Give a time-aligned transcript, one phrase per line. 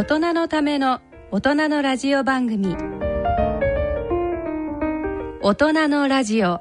[0.00, 2.74] 大人のための大人のラジオ番組。
[5.42, 6.58] 大人のラジオ。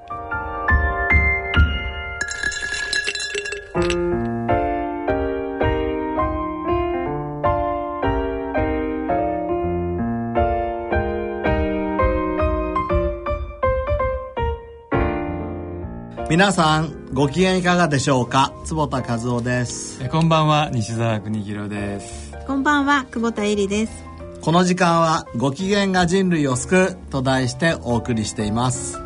[16.29, 18.51] 皆さんご機嫌いかがでしょうか？
[18.65, 20.03] 坪田和夫です。
[20.03, 20.69] えこんばんは。
[20.73, 24.03] 西澤邦弘ですこんばんは久保田恵里です。
[24.41, 28.97] この時間はご機嫌が人類を救うと題してお送りしています。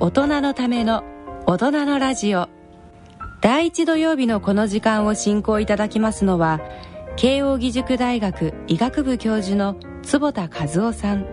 [0.00, 1.04] 大人のための
[1.44, 2.48] 大人のラジオ。
[3.42, 6.62] 第一土曜日のこの時間を進行いただきますのは
[7.16, 11.26] 慶應義塾大学医学部教授の坪田和夫さん。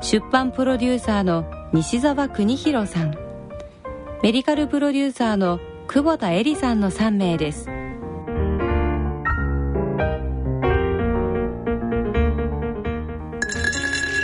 [0.00, 1.44] 出版プロデューサーの
[1.74, 3.21] 西澤邦弘さん
[4.22, 7.68] メディカルプロデューサーの久保田恵里さんの3名です。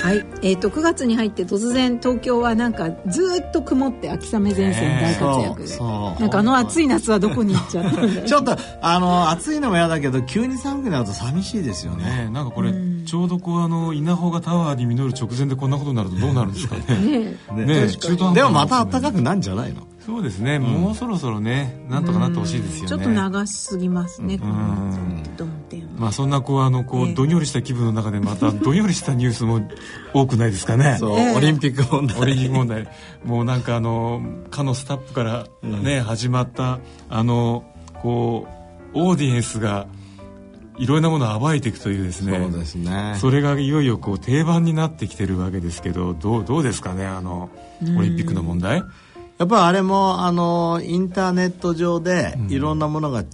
[0.09, 0.25] はい。
[0.41, 5.63] えー、と9月に入って突然東京はなんかずっと曇って秋雨前線大活躍。
[5.63, 6.21] で、そうそう。
[6.21, 12.05] なんかあの暑い夏はどこに行っちゃった ちょっとあの暑いのも嫌だけど急に寒くなると寂しいですよね。
[12.05, 12.73] ねえなんかこれ
[13.05, 16.83] ちょうどこうあの稲穂がタワーに実る直前でこんなことになるとどうなるんですかね。
[16.89, 17.19] ね
[17.55, 19.88] ねねえ中途半端でもまた暖かくなるんじゃないの？
[20.09, 22.89] そうですね、もうそろそろねなんとかなってほしいですよね。
[22.89, 24.39] ちょっと長すぎますね、
[25.99, 27.15] まあそんなこうあのこう、ええ。
[27.15, 29.61] どんよりした気分の中でまた どんよりしたニュースも
[30.15, 30.99] 多くないですかね。
[31.03, 32.21] オリンピック問題。
[32.23, 32.89] オリンピック問題。
[33.23, 36.79] もうなんかあのかのスタッフからね、始まった
[37.11, 37.65] あの
[38.01, 38.49] こ
[38.95, 39.89] うオーディエンスが
[40.79, 42.39] いろんなものを暴いていくというですね。
[42.39, 43.15] そうですね。
[43.19, 47.51] それがいよいよこう定番になってきてるわけですけどどうどうですかねあの
[47.83, 48.83] オリンピックの問題
[49.39, 53.25] やっぱりあれもあのインターネット上でいろんなものが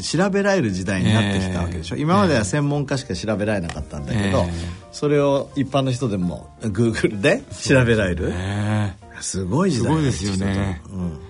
[0.00, 2.02] 調べられる時代になってきたわけでしょ、ええ。
[2.02, 4.52] 今までは専門家しか調べられなかったんだけど、ええ。
[4.92, 8.96] それを一般の人でも Google で調べられる、ね。
[9.20, 10.82] すごい時代すごいですよね。
[10.90, 11.20] うん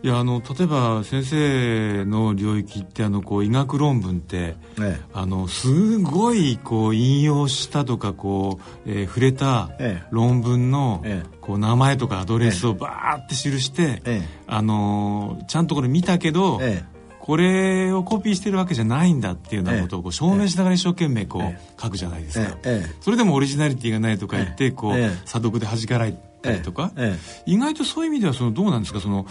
[0.00, 10.08] いやあの例えば先生の領域ってあのこう医学論文ってえあのすごいこう引用したとかこう、えー触れたええ。
[10.12, 11.38] 論文のええ。
[11.40, 14.28] こう名前とかアドレスをバーって記して、ええ。
[14.46, 16.84] あのちゃんとこれ見たけど、え
[17.18, 22.88] これをコピーしてるわけじゃないんだっていうようなことをこう証明しながら一生懸命こうえ書くじゃないですか、ええ。
[22.88, 24.70] えそれでもオリジナリティがないとか言って、ええ。
[24.70, 25.04] こう、え。
[25.06, 27.18] え査読で弾かれたりとか、え。
[27.46, 29.00] 意外とそういう意味ではそのどうなんですか？
[29.00, 29.26] その、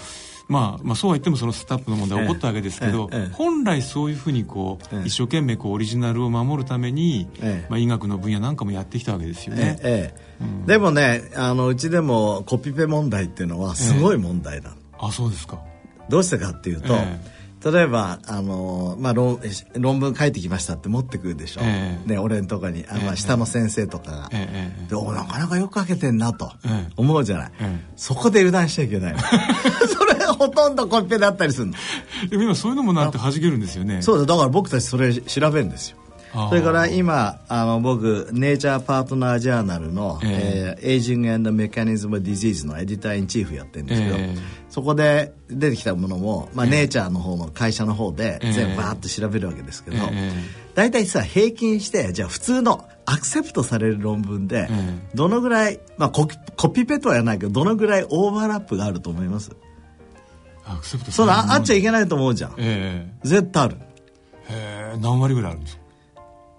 [0.48, 5.08] まあ、まあそうは言ってもそのスタッフの問題起こったわけですけど、本来そういうふうにこう、ええ。
[5.08, 7.68] 一生懸命こうオリジナルを守るために、ええ。
[7.70, 9.80] まあ、医学の分野なんかもやってきたわけですよね。
[9.84, 10.28] えええ
[10.68, 15.60] でもねあのうちでもコピペ問題っていうのはすごい問題なの、あそうですか。
[16.10, 17.20] どうしてかっていうと、え
[17.72, 19.40] 例えばあの、まあ、論
[19.74, 22.10] 論文書いてきましたって持ってくるでしょ、ええ。
[22.10, 23.16] ね、俺のとこにあ、まあ、ええ。
[23.16, 24.90] 下の先生とかが、ええええ。
[24.90, 26.94] でおなかなかよく書けてんなとええ。
[26.96, 27.94] 思うじゃない、ええ。
[27.96, 29.20] そこで油断しちゃいけないの。
[29.20, 30.07] そ れ
[30.38, 31.74] ほとんどコピペだったりするの。
[32.30, 34.02] でも今そういうのもなんて弾けるんですよね。
[34.02, 35.98] そうだだから僕たちそれ調べるんですよ。
[36.50, 40.86] それから今あの僕 Nature Partner Journal の、ええ。
[40.86, 44.38] ー Aging and Mechanism Disease の Editor in Chief やってるんですけど、ええ。
[44.70, 48.52] そこで出てきたものも、まあネイチャーの方の会社の方でええ。
[48.54, 50.32] 全部バーッと調べるわけですけど、ええ。
[50.76, 55.00] 大体さ平均してじゃあ普通のアクセプトされる論文で、ええ。
[55.16, 59.50] どのぐらい、まあ、コピコピペとは言わないけどどのぐらいオーバーラップがあると思います？
[60.68, 62.54] アクセプトそのああっちゃいいけないと思うじゃん。
[62.58, 63.78] え絶対ある。
[64.50, 65.82] えへえ何割ぐらいあるんですか？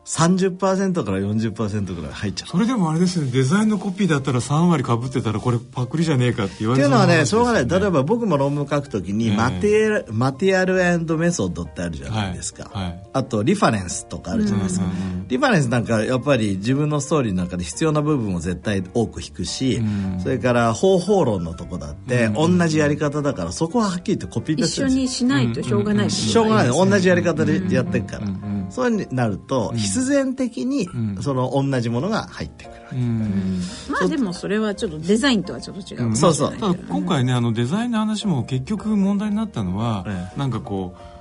[0.08, 3.30] 30%から40%ぐらい入っちゃうそれでもあれですね。
[3.30, 7.68] デザインのコピーだったら3割かぶってたらこれパクリじゃねえかって言われっていうのはね、そうしょうがない。
[7.68, 9.36] 例えば僕も論文書くときに、ええ。
[9.36, 10.74] マテリアル、マテリアル
[11.18, 12.70] メソッドってあるじゃないですか。
[12.72, 13.08] はいはい。
[13.12, 14.86] あと、リファレンスとかあるじゃないですか。
[15.28, 19.82] リファレンスなんか、やっぱり自分のストーリーの中で必要な部分を絶対多く引くし、
[20.22, 26.68] それから方法論のとこだって、同じやり方だから、そこははっきり言ってコピーペー一緒にしないとしょうがないってことしょうがない。
[26.68, 28.26] 同じやり方でやってるから、
[28.70, 30.88] そうになると、必然的に
[31.20, 33.60] その同じものが入ってくる、うん。
[33.90, 36.56] まあでもそれはちょっとデザインとはちょっと違う、そうそう。
[36.56, 40.38] ただ今回ねあのデザインの話も結局問題になったのは、え。
[40.38, 41.17] なんかこう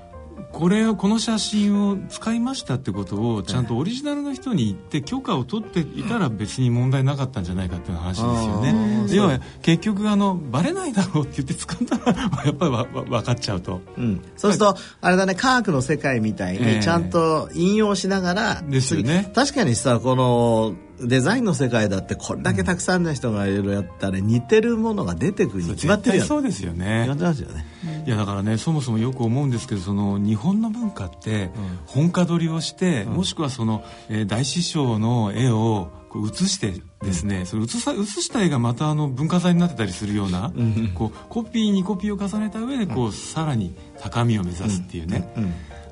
[0.52, 9.08] これをこの写真を使いましたってことをちゃんとオリジナルの人に言って許可を取っていたら別に問題なかったんじゃないかっていう話ですよね。
[9.08, 13.82] で要は結局あのバレないだろうって言って使ったらやっぱりわわ分かっちゃうと。
[13.98, 26.28] うん、そうすると、あれだね科学の世界みたいええにちゃんと引用しながら、ですよね次確かにさこのデザインの世界だってこれだけたくさんの人がいろいろやったら似てるものが出てくるに決まってるやん。
[26.28, 27.06] そうですよね。
[27.08, 27.66] 決まってますよね。
[28.06, 31.52] いやだからねそもそもよく思うんですけどその日本の文化って
[31.86, 36.74] 本家取りをして、うん、もしくはその、えー、大師匠の絵をこう写して
[37.04, 45.28] ですね、うん、それ写さ写した絵がまたあの文化財になってたりするような、うん、こうコピーにコピーを重ねた上でこう、さらに高みを目指すっていうね、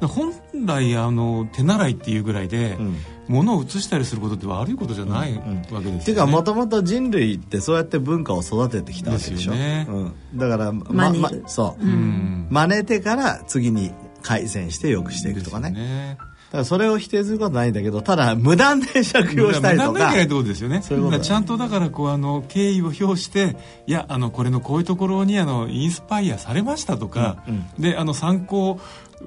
[0.01, 0.33] 本
[0.65, 2.77] 来あの手習いっていうぐらいで、
[3.27, 5.97] ものを移したりすることって悪いことじゃないわけですよね。
[5.99, 9.53] っていうかもともと人類ってそうやって文化を育ててきたわけでしょ？
[9.53, 9.87] ね。
[9.89, 13.91] うん、だからままそう、うん、真似てから次に
[14.21, 15.71] 改善してよくしていくとかね。
[15.71, 16.17] ね。
[16.19, 19.91] だからそれを否定することないんだけどただ無断で借用したりとか。
[19.91, 20.81] 無断でいけないってことですよね。
[20.83, 23.57] そういうことちゃんとだからこうあの敬意を表して
[23.87, 28.79] いやあのこれのこういうところにあのインスパイアされましたとか、うんうん、であの参考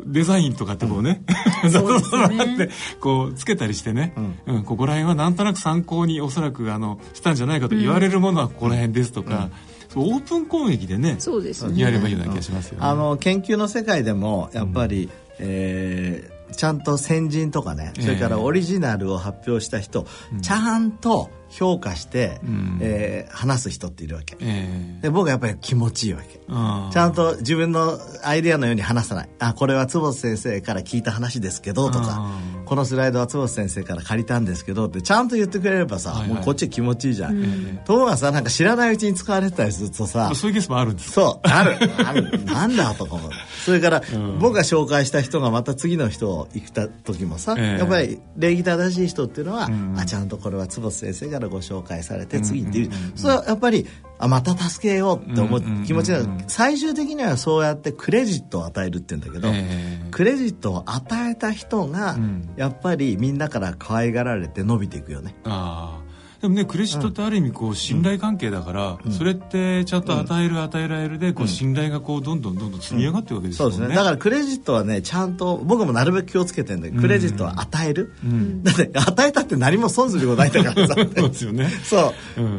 [0.07, 1.23] デザインとかってこうね、
[1.65, 2.69] うん、 そうですね。
[3.01, 4.15] こうつけたりしてね、
[4.47, 9.51] うん、うん、ここら辺はなんとなく参考におそらくあのしたんじゃないかと言われるものはここら辺ですとか、
[9.97, 11.81] うん、オープン攻撃でねそうですね。
[11.81, 12.87] やればいいような気がしますよね。
[12.87, 20.07] あの研究の世界でもやっぱり、うん、えーちゃんと先人とかね、それからオリジナルを発表した人、
[20.41, 26.39] ちゃんと評価して、うん、えー、話す人っているわけ、えー、で僕はやっぱり気持ちいいわけ。
[26.39, 29.29] ちゃんと自分のアイデアのように話さない。
[29.39, 32.31] あこれは坪先生から聞いた話ですけどとか。
[32.69, 41.79] このスライドは坪先生から借りたんですけどってちゃんと言ってくれればさ、はいはい、もうこっち気持ちいいじゃん、うん、ところがさなんか知らないうちに使われてたりするとさそういうケースもあるんですそうある。
[42.07, 43.31] あるなんだとかも
[43.65, 53.87] それから、うん、僕が紹介した人がまた次の人を行った時もさ、えー、やっぱり礼儀正しい人っていうのは、うん、あちゃんとこれは坪先生がからご紹介されて次っていう,、それはやっぱり
[54.19, 59.53] あまた助けようって思う気持ちが最終的にはそうやってクレジットを与えるって言うんだけど、
[60.11, 62.19] クレジットを与えた人が
[62.57, 65.37] やっぱりみんなから可愛がられて伸びていくよね。
[65.45, 66.01] あ
[66.41, 73.97] でもねクレジットってある意味こう信頼関係だから、うん、それってちゃんと与える与えられるでこう信頼がこうどんどんどんどん積み上がってるわけですよね、うん、そうですね。
[73.97, 80.95] だからクレジットはねちゃんと僕もなるべく気をつけてるんだけどクレジットは与える、うん、だって与えたって何も損することないんだからさ。
[80.99, 81.69] そうですよね。
[81.83, 82.15] そ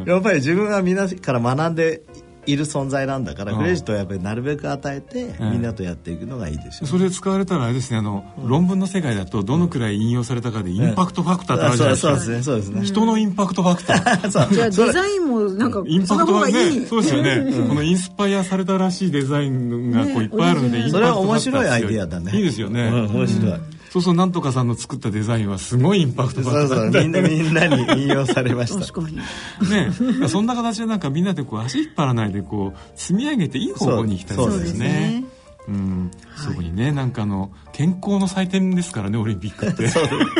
[0.06, 2.02] う、やっぱり自分はみんなから学んで
[2.50, 12.82] いる存在なんだからクレジットはやっぱりなるべく与えてみんなとやっていくのがいいですよ、ね、それ使われたらあれですねあの、うん、論文の世界だとどのくらい引用されたかでインパクトファクターってあるじゃないですか、そうですねそうですね。
[12.84, 14.28] 人のインパクトファクター。
[14.50, 22.32] じゃあデザインもなんかインパクトがねそうですよね、うん、このインスパイアされたらしいデザインがこういっぱいあるんで、ね、それは面白いアイディアだね。
[22.36, 28.86] いいですよね、うん、面白い、そうそうなんとかさんの作ったデザインはすごいインパクトそうそうみんなみんなに引用されました。
[28.86, 35.24] 確かにねそんな形でなんかみんなでこう足引っ張らないでこう積み上げていい方向に行きたいですね。
[35.68, 39.90] うん、そこにね、なんかあの健康の祭典ですからねオリンピックって。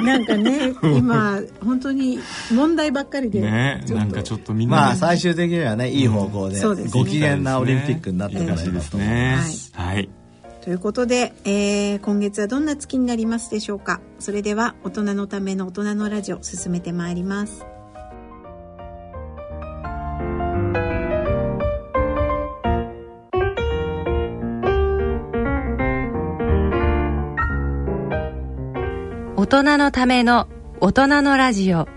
[0.03, 2.19] なんかね今本当に
[2.53, 9.39] 問題ばっかりでねなんかちょっとみんな、まあ最終的にはねいい方向で、ご機嫌なオリンピックになってほしいですね、
[9.75, 10.20] はい、はい
[10.61, 14.01] ということで、えー、今月はどんな月になりますでしょうか？
[14.19, 17.65] それでは大人のための大人のラジオ進めてまいります。
[29.37, 30.47] 大人のための
[30.81, 31.89] 大人のラジオ。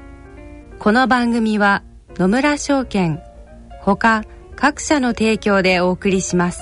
[0.80, 1.84] この番組は
[2.16, 3.22] 野村証券
[3.82, 4.24] ほか
[4.56, 6.62] 各社の提供でお送りします。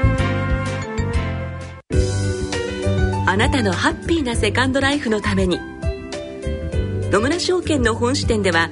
[3.31, 5.57] あなたのハッピーなセカンドライフのために。
[7.11, 8.69] 野村証券の本支店では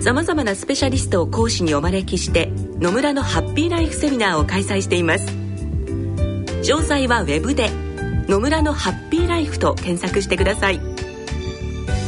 [0.00, 5.26] さまざまなスペシャリストを講師にお招きして野村のハッピーライフセミナーを開催しています。
[6.62, 7.68] 詳細はウェブで
[8.30, 10.80] 「野村のハッピーライフ」と検索してください。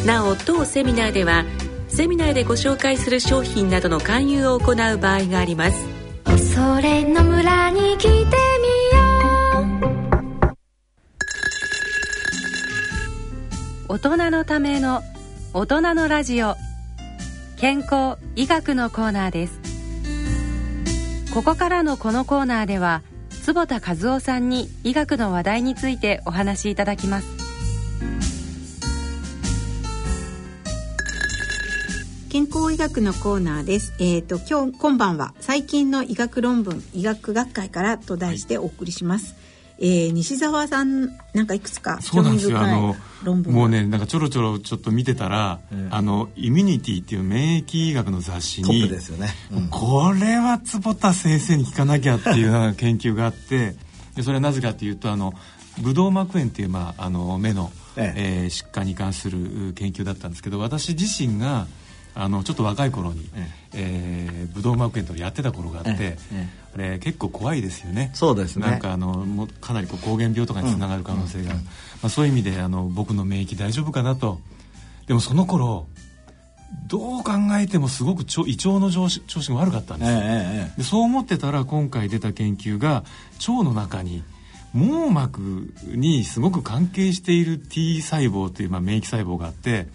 [0.06, 1.44] なお当セミナーでは
[1.88, 5.84] セミナーでご紹介する商品などの勧誘を行う場合があります。
[6.54, 8.47] それの村に来て
[13.90, 15.02] 大人のための
[15.54, 16.56] 大人のラジオ
[17.56, 19.58] 健康医学のコーナーです
[21.32, 23.00] ここからのこのコーナーでは
[23.44, 27.38] 坪田和夫さんに医学の話題についてお話しいただきます
[32.28, 33.94] 健康医学のコーナーです。
[33.98, 39.34] えっ、と今日今晩は最近の医学論文医学学会からと題してお送りします。
[39.80, 42.58] えー西澤さんなんかいくつかそうなんですよ。
[42.58, 43.58] あの論文が。
[43.60, 49.68] もうねなんかちょろちょろちょっと見てたら、あのイミュニティっていう免疫医学の雑誌にプですよね、うん。
[49.68, 53.76] これは坪田先生に聞かなきゃっていう研究があって
[54.16, 55.32] でそれはなぜかというとあの
[55.78, 58.14] ブドウ膜炎っていう、まあ、あの目の、え。
[58.16, 61.66] えー疾患に関する研究だったんですけど私自身が
[62.18, 64.48] あのちょっと若い頃に、ええ。
[64.50, 68.10] ーブドウ膜炎とやってた頃があって、ええあれ結構怖いですよね。
[68.12, 68.66] そうですね。
[68.66, 71.50] なんかあのもうかなりこう膠原病とかにつながる可能性が。
[71.50, 71.64] ある、ま
[72.04, 74.40] あ、そういう意味であの僕の免疫大丈夫かなと。
[75.06, 75.86] でもその頃
[76.86, 80.10] どう考えてもすごく腸胃腸の調子調子が悪かったんです。
[80.10, 83.04] よ、えええでそう思ってたら今回出た研究が
[83.46, 84.22] 腸の中に
[84.74, 89.86] 網膜にすごく関係している T 細胞という、まあ、免疫細胞があって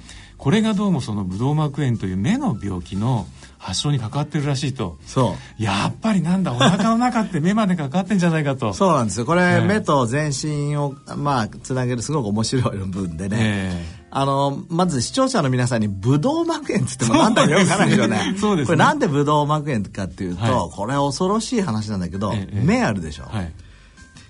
[0.43, 4.97] これがどうもそのブドウ膜炎という目の病気の発症に関わってるらしいと。
[5.01, 5.63] えそう。
[5.63, 8.73] やっぱりなんだお腹の中って目まで関わってんじゃないかと。
[8.73, 9.25] そうなんですよ。
[9.25, 18.35] これ、ええ目と全身をまあつなげるすごく面白い論文でね、えあのまず視聴者の皆さんにブドウ膜炎っつってもなんだかよくわからないよね。
[18.37, 18.65] そうですね。
[18.65, 20.69] これなんでブドウ膜炎かっていうと、はい。
[20.75, 22.61] これ恐ろしい話なんだけど、ええ。
[22.65, 23.53] 目あるでしょ、はい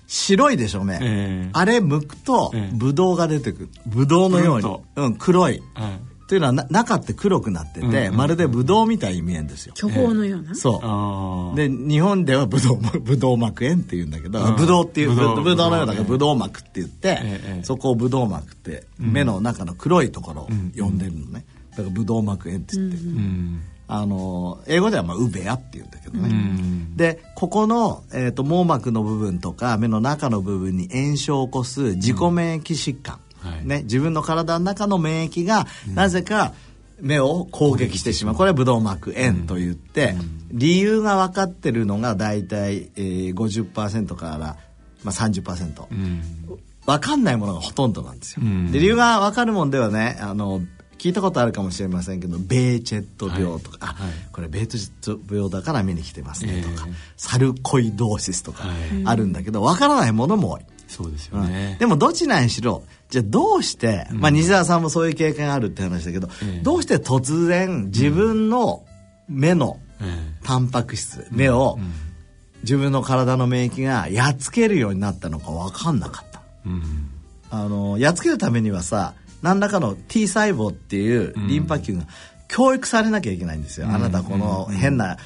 [0.06, 1.50] 白いでしょ目、ええ。
[1.52, 2.74] あれ剥くとええ。
[2.74, 3.68] ブドウが出てくる。
[3.86, 4.76] ブドウのように。
[4.96, 5.62] うん、黒い。
[5.74, 7.94] はいというのはな中って黒くなってて、うん。
[7.94, 9.74] うんうんまるでブドウみたいに見えるんですよ。
[9.76, 11.56] 巨峰のような、そう。
[11.56, 15.42] で日本では ブドウブドウ膜炎って言うんだけど、うんブドウっていうブドウ。
[15.42, 26.96] ブドウのようだからブドウ膜って言って、ええそこをブドウ膜って目の中の黒いところを呼んでるのね、だからブドウ膜炎って言って、うんあの英語ではまあウベアって言うんだけどね、うん。
[26.96, 33.66] でここの、えー、と網膜の部分とか目の中の部分に炎症を起こす自己免疫疾患、はい。
[33.66, 36.54] ね、自分の体の中の免疫がなぜか
[37.00, 38.34] 目を攻撃してしまう。
[38.34, 40.14] これはブドウ膜炎と言って、
[40.50, 44.56] 理由が分かってるのが大体、えー、50%から、ま
[45.06, 45.86] あ、30%。
[45.90, 46.22] うん。
[46.86, 48.42] 分かんないものがほとんどなんですよ。
[48.44, 48.70] うん。
[48.70, 50.60] で理由が分かるもんではねあの
[51.04, 54.08] 聞いたことあるかもしれませんけどベーチェット病とか、あはい。
[54.08, 54.14] はい。
[54.32, 56.94] これベーチェット病だから見に来てますねとか、ええ。
[57.18, 58.76] サルコイドーシスとかはい。
[59.04, 60.62] あるんだけど分からないものも多い。
[60.88, 61.48] そうですようん。
[61.48, 66.62] ね、でもどちらにしろじゃあどうして、まあ、西澤さんもそういう経験があるって話だけど、ええ。
[66.62, 68.82] どうして突然自分の
[69.28, 70.04] 目のえ
[70.42, 71.92] タンパク質目をうん。
[72.62, 76.40] 自分の体の免疫がやっつけるようになったのか分かんなかった。
[77.50, 79.12] あのやっつけるためにはさ
[79.44, 82.04] 何らかの T 細胞っていうリンパ球が
[82.48, 85.18] 教育されなきゃいけないんですよ、あなたこの変な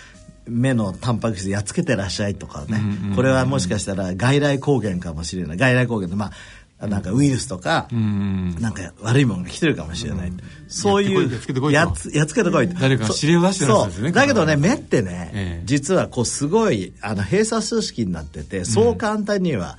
[0.45, 5.57] 目のタンパク質やっつけてらっしゃいとかね、うんうんこれはもしかしたら外来抗原かもしれない。
[5.57, 6.33] 外来抗原ってま
[6.81, 10.33] あなんかウイルスとか、うんなんか悪いものが来てるかもしれない、
[10.67, 11.79] そういうやっつけてこいと。
[11.79, 11.93] やっ
[12.27, 12.75] つけてこいと。
[12.75, 14.15] 誰かが指令を出してるはずですねそう。
[14.15, 15.63] だけどね目ってね、ええ。
[15.65, 19.79] 実はこうすごいあの閉鎖組織になっててそう簡単には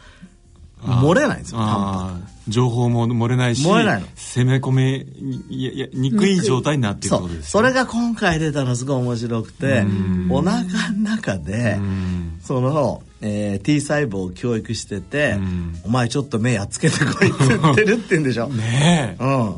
[0.81, 9.85] 漏れないんですよタンパク情報も漏れないし攻め込めにいやいやにくい状態になっているとですそれが今回出たのすごい面白くて
[10.29, 12.39] お腹の中でうん。
[12.43, 18.47] その、えー T 細胞を教育しててうん「お前ちょっと目やっつけてこい」って言ってるって言うんでしょ？
[18.53, 19.23] ねえ。
[19.23, 19.55] うん。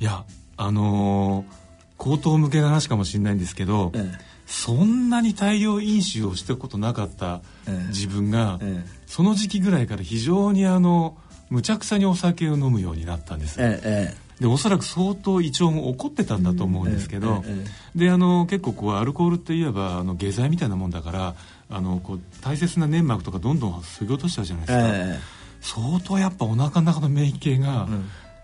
[0.00, 0.24] いや
[0.56, 1.64] あのー
[1.96, 4.18] 口頭向けの話かもしれないんですけど、ええ。
[4.46, 7.88] そんなに大量飲酒をしたことなかったええ。
[7.88, 8.90] 自分が、ええ。
[9.06, 11.16] その時期ぐらいから非常にあの
[11.50, 17.64] むちゃくちゃにお酒を飲むようになったんです、えええでおそらく相当胃腸も怒ってたんだと思うんですけど、ええ
[17.96, 21.34] えであの結構こうアルコールっていえばあの下剤みたいなもんだから
[21.70, 27.88] あのこう大切な粘膜とかどんどん削ぎ落としちゃうじゃないですか、え相当やっぱお腹の中の免疫系が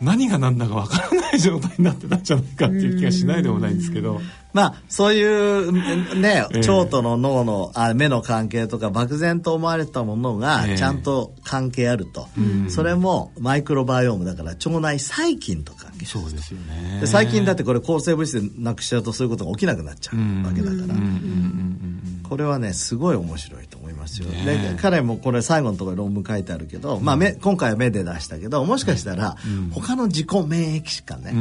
[0.00, 4.20] 何が何だかわからない状態になってたんじゃないかっていう気がしないでもないんですけど、
[4.52, 5.72] まあそういう
[6.18, 6.68] ね ええ。
[6.68, 10.78] 腸との脳のあ目の関係とか漠然と思われたものがええ。
[10.78, 12.28] ちゃんと関係あると、
[12.68, 17.00] それもマイクロバイオームだから腸内細菌と関係そうですよね。
[17.00, 20.94] で最近だってこれ抗生物質でなくしちゃうとそういうことが起きなくなっちゃうわけだから、
[22.28, 29.36] これはねすごい面白いとますよ、ね彼もこれ最後のところに論文書いてあるけど、まあ、目今回は目で出したけどもしかしたら
[29.72, 31.32] 他の自己免疫疾患ね、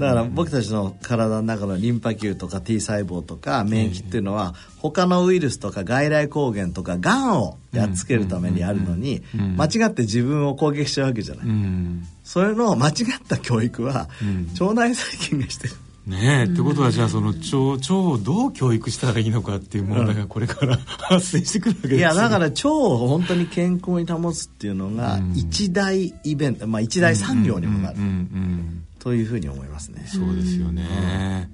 [0.00, 9.56] だから僕たちの体の中のリンパ球とか T 細胞とか免疫っていうのは他のウイルスとか外来抗原とかがんをやっつけるためにあるのにうん。
[9.56, 12.06] 間違って自分を攻撃しちゃうわけじゃない、うん。
[12.22, 12.94] それの間違っ
[13.26, 14.48] た教育はうん。
[14.60, 15.74] 腸内細菌がしてる
[16.06, 27.98] ねえ、ってことはじゃあその腸腸をどう教育したらいいのかっていう問題がこれから、発生してくるわけですいやだから腸を本当に健康に保つっていうのが一大イベント、まあ一大産業にもなる。
[27.98, 30.06] うんうんうんというふうに思いますね。
[30.06, 31.50] そうですよね、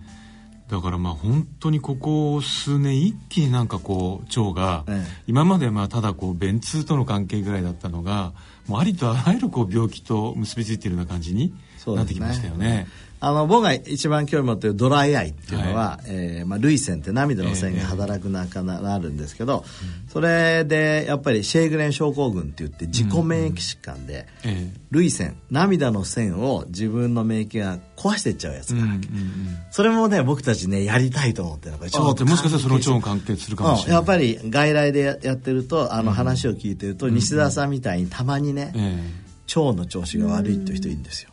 [0.68, 5.22] だからまあ本当にここ数年一気になんかこう腸が、ええ。
[5.26, 8.34] 今までまあただこう便通との関係ぐらいだったのが
[8.68, 11.52] もうありとあらゆるこう病気と結びついているような感じに
[11.88, 12.86] なってきましたよね。
[13.22, 19.64] あの僕が一番興味持ってるドライアイっていうのは、えーまあ、涙腺って涙の線が働く中になるんですけど、
[20.08, 29.08] それでやっぱりシェーグレン症候群って言って自己免疫疾患で、え涙腺涙の線を自分の免疫が壊していっちゃうやつがあるわけ、
[29.70, 34.00] それもね僕たちねやりたいと思ってるのがえあでもしかしたらその腸も関係するかもしれない。
[34.00, 38.98] うんやっぱり外来でややってるとあの話を聞いてると、西澤さんみたいにたまにね、え
[39.56, 41.30] 腸の調子が悪いっていう人いるんですよ、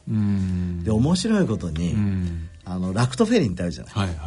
[0.83, 2.49] で面白いことに、うん。
[2.65, 3.93] あのラクトフェリンってあるじゃない。
[3.93, 4.17] はいはい。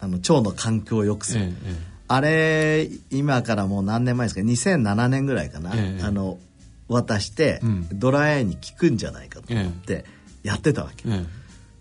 [0.00, 6.38] あの腸の環境を良くする、えええあれ今からもう何年前ですか？2007年ぐらいかな、ええあの
[6.88, 7.88] 渡して、うん。
[7.92, 10.04] ドライアイに効くんじゃないかと思って
[10.44, 11.14] やってたわけ、ええ。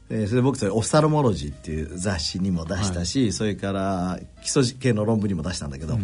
[0.09, 5.97] えーそれで僕それ「オフサルモロジー」っていう雑誌にも出したし、それから基礎系の論文にも出したんだけど、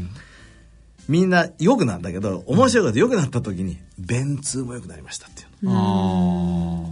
[1.08, 6.90] みんな良くなんだけど面白いこと良くなった時に便通も良くなりましたっていうの。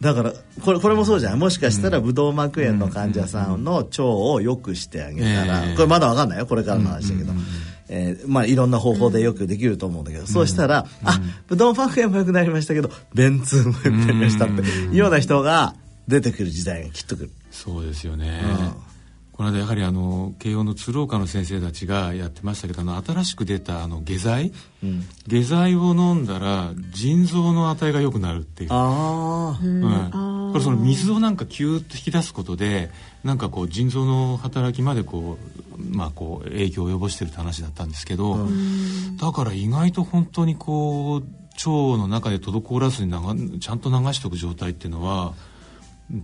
[0.00, 0.32] だから
[0.64, 1.38] これこれもそうじゃん。
[1.38, 7.32] もしかしたらブドウ膜炎の患者さんの腸を良くしてあげたら、ええこれまだ分かんないよこれからの話だけど、
[7.88, 15.74] えーまあ、いろんな方法でよくできると思うんだけど、そうしたら、あブドウ膜炎も良くなりましたけど便通も良くなりましたっていうような人が
[16.06, 17.30] 出てくる時代がきっと来る。
[17.50, 18.46] そうですよね、う
[18.84, 18.88] ん
[19.38, 24.52] この間やはりあの慶応の鶴岡の先生たちがやってましたけどあの新しく出たあの下剤、
[25.28, 28.70] 下剤を飲んだら腎臓の値が良くなるっていう。
[28.72, 32.90] ああ、うん、これその水をなんかキューッと引き出すことで
[33.22, 35.38] なんかこう腎臓の働きまでこ
[35.78, 38.48] うまあこう影響を及ぼしてるって話だったんですけど、
[39.20, 43.78] だから意外と本当にこう腸の中で滞らずに流ちゃん。
[43.78, 45.34] と流しておく状態っていうのは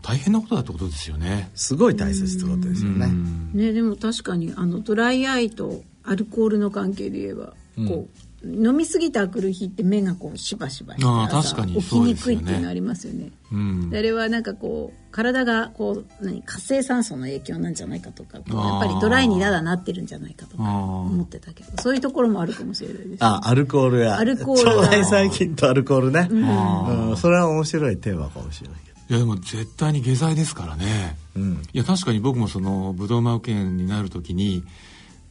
[0.03, 1.51] 大変なことだってことですよね。
[1.55, 3.09] すごい大切ってことですよね。
[3.53, 7.55] ねでも確かにあのドライアイとアルコールの関係で言えば、
[7.87, 13.31] こう飲みすぎた明くる日って目がこうしばしばしてあ確かに起きにくいっていうのありますよね。
[13.51, 13.91] うん。
[13.91, 18.45] であれはなんかこう体がこう何活性酸素の影響なんじゃないかとかやっ
[18.81, 23.17] ぱりドライにだだなってるんじゃないかとか思ってたけどそういうところもあるかもしれないです、ね。
[23.21, 24.19] あアルコールや。
[24.19, 24.65] アルコール。
[24.65, 27.17] が腸内細菌とアルコールね、うん。
[27.17, 31.63] それは面白いテーマかもしれないけどいやでも絶対に下剤ですからね、ん。
[31.73, 34.65] いや確かに僕もそのブドウ膜炎になる時に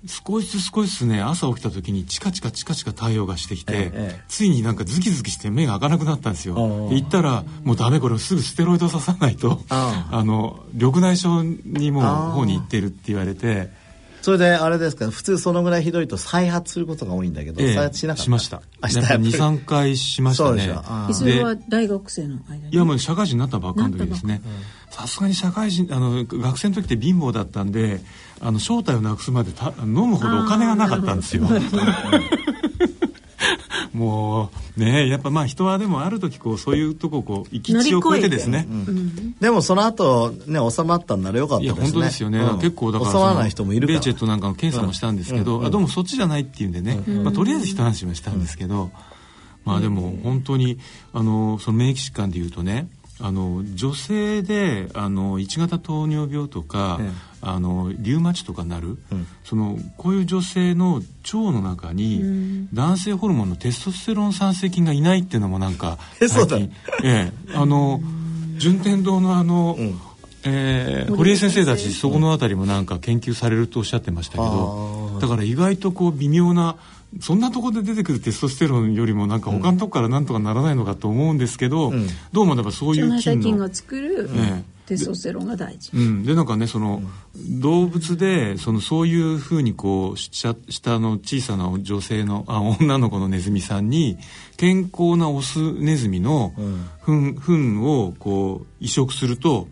[0.06, 6.56] 少しずつ少しずつね朝起きた時にチカチカチカチカ太陽がしてきて、ええついになんかズキズキして目が開かなくなったんですよ。
[6.56, 10.24] 行ったらもうダメこれすぐステロイド刺さないとああ。
[10.24, 13.70] の緑内障にもう方に行ってるって言われて
[14.24, 18.24] それであれですか普通そのぐらいひどいと再発することが多いんだけど、ええ再発しなかった。
[18.24, 18.62] しました。
[18.80, 20.74] あやっぱ23回しましたね。
[21.12, 22.70] それは大学生の間に？
[22.74, 24.42] いやもう社会人になったばっかの時ですね。
[24.92, 28.00] さすがに社会人あの学生の時って貧乏だったんで
[28.40, 31.44] あの正体をなくすまでた飲むほどお金がなかったんですよ
[33.94, 38.68] もうねやっぱまあ人はでもある時こうそういうとここう行き地を越えてですね。
[39.40, 42.58] でもその後ね収まったんならよかったいやですね本当ですよね、うん。
[42.58, 44.00] 結構だから収まらない人もいるから。
[44.00, 48.90] ベーチェットなんかの検査もしたんですけど、あどうもそっちじゃないっていうんでね、まあ、とりあえず一安心はしたんですけど、
[49.64, 50.80] まあでも本当に
[51.14, 52.88] あのその免疫疾患でいうとね
[53.20, 58.98] あの女性であの1型糖尿病とか、ええあのリウマチとかなる、
[59.44, 66.72] そのこういう女性の腸の中に男性ホルモンのテストステロン産生菌がいないっていうのもなんか最近。
[67.04, 67.54] ええ。
[67.54, 68.00] あの
[68.58, 69.76] 順天堂のあの、
[70.46, 76.78] えー堀江先生たちそこのあたりもなんか研究されるとおっしゃってましたけど、だから意外とこう微妙な
[77.20, 81.92] そんなところで出てくるテストステロンよりもなんか他のとこからなんとかならないのかと思うんですけど、
[82.32, 85.92] どうもやっぱそういう菌の細菌が作るええテストステロンが大事。
[85.94, 87.02] うん、でなんかねその、
[87.36, 94.18] 動物でそのそういうふうにこう下下の小さな女性のあ女の子のネズミさんに
[94.58, 96.54] 健康なオスネズミの
[97.02, 99.68] 糞糞をこう移植すると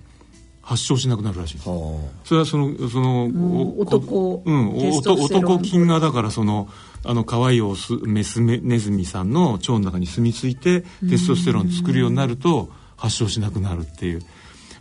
[0.62, 1.65] 発症しなくなるらしいです。
[1.65, 4.91] ほそれはそのそのもうお男うん。
[4.91, 6.69] 男菌がだからその
[7.04, 14.21] あの可愛いオスメスメネズミさんの腸の中に住み着いてテストステロン作るようになると発症しなくなるっていう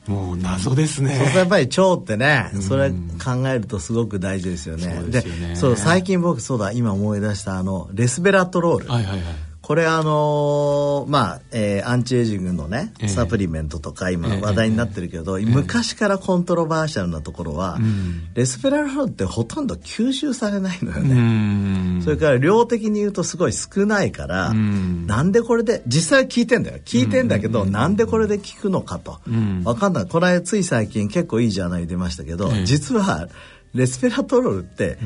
[0.07, 1.15] もう謎ですね。
[1.15, 5.03] うそやっぱり腸ってねそれ考えるとすごく大事ですよね。
[5.09, 5.57] でね。
[5.57, 9.21] そう最近僕そうだ今思い出したあのレスベラトロール、はいはいはい。
[9.23, 9.31] こ
[9.71, 13.09] これあのーまあ、えーアンチエイジングのね、ええ。
[13.09, 14.41] サプリメントとか今ええ。
[14.41, 17.79] 話題になってるけど、昔からコントロバーシャルなところは、
[18.35, 21.99] レスペラルロールってほとんど吸収されないのようね。
[21.99, 22.03] ん。
[22.03, 25.07] それから量的に言うとすごい少ないから、ん。
[25.07, 26.79] なんでこれで実際聞いてんだよ。
[26.85, 29.63] 聞いてんだけど、なんでこれで聞くのかと、ん。
[29.63, 30.07] わかんない。
[30.07, 32.65] これつい最近結構いいジャーナルに出ましたけど、ええ。
[32.65, 33.29] 実は
[33.73, 34.99] レスペラトロールって、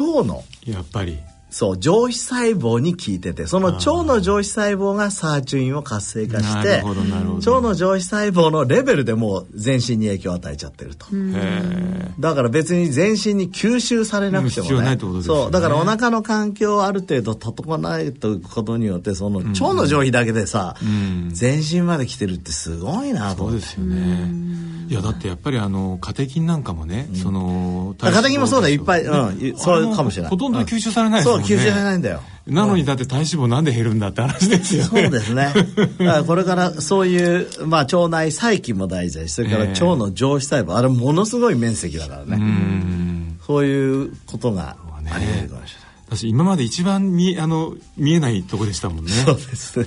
[0.00, 1.20] 腸のやっぱり
[1.52, 11.06] そう上皮細胞に効いててその腸の上皮細胞がサーチュインを活性化して腸の上皮細胞のレベルでもう全身に影響を与えちゃってると。
[11.12, 14.68] へだから別に全身に吸収されなくてもね。
[14.68, 15.42] 必要ないってことですよね。
[15.42, 21.30] そうだからお腹の環境をある程度整わないということによってその腸の上皮だけでさ、ん。
[21.32, 23.66] 全身まで来てるってすごいなと思って。
[23.66, 24.62] そうですよね。
[24.88, 28.74] いやだってやっぱりあのカテキンなんかもね、そのカテキンもそうだよ。
[28.74, 29.46] いっぱいうん。
[29.46, 30.30] いそうかもしれない。
[30.30, 35.52] ほとんど吸収されないですも吸収されないんだよなのにだって体脂肪なんで減るんだって話ですよねそうですね。
[35.98, 42.36] だからこれからそういう、まあ、腸内細菌も大事だし、それからええ腸の上皮細胞、あれものすごい面積だからうね。
[42.36, 45.88] んそういうことがねあり得るかもしれない。
[46.08, 49.86] 私今まで一番見あの見えないとこでしたもんねそうですね。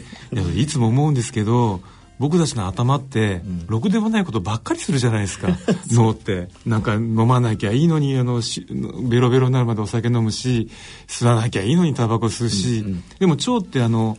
[0.56, 1.82] いつも思うんですけど
[2.17, 5.49] 僕たちの頭って、ろくでもないことばっかりするじゃないですか。
[5.91, 6.49] 脳って。
[6.65, 8.65] なんか飲まなきゃいいのにあのし
[9.10, 10.69] ベロベロになるまでお酒飲むし
[11.08, 12.86] 吸わなきゃいいのにタバコ吸うし、
[13.19, 14.17] でも腸ってあの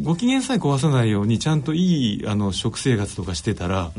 [0.00, 3.90] ご機嫌さえ壊さないようにちゃんといいあの食生活とかしてたら、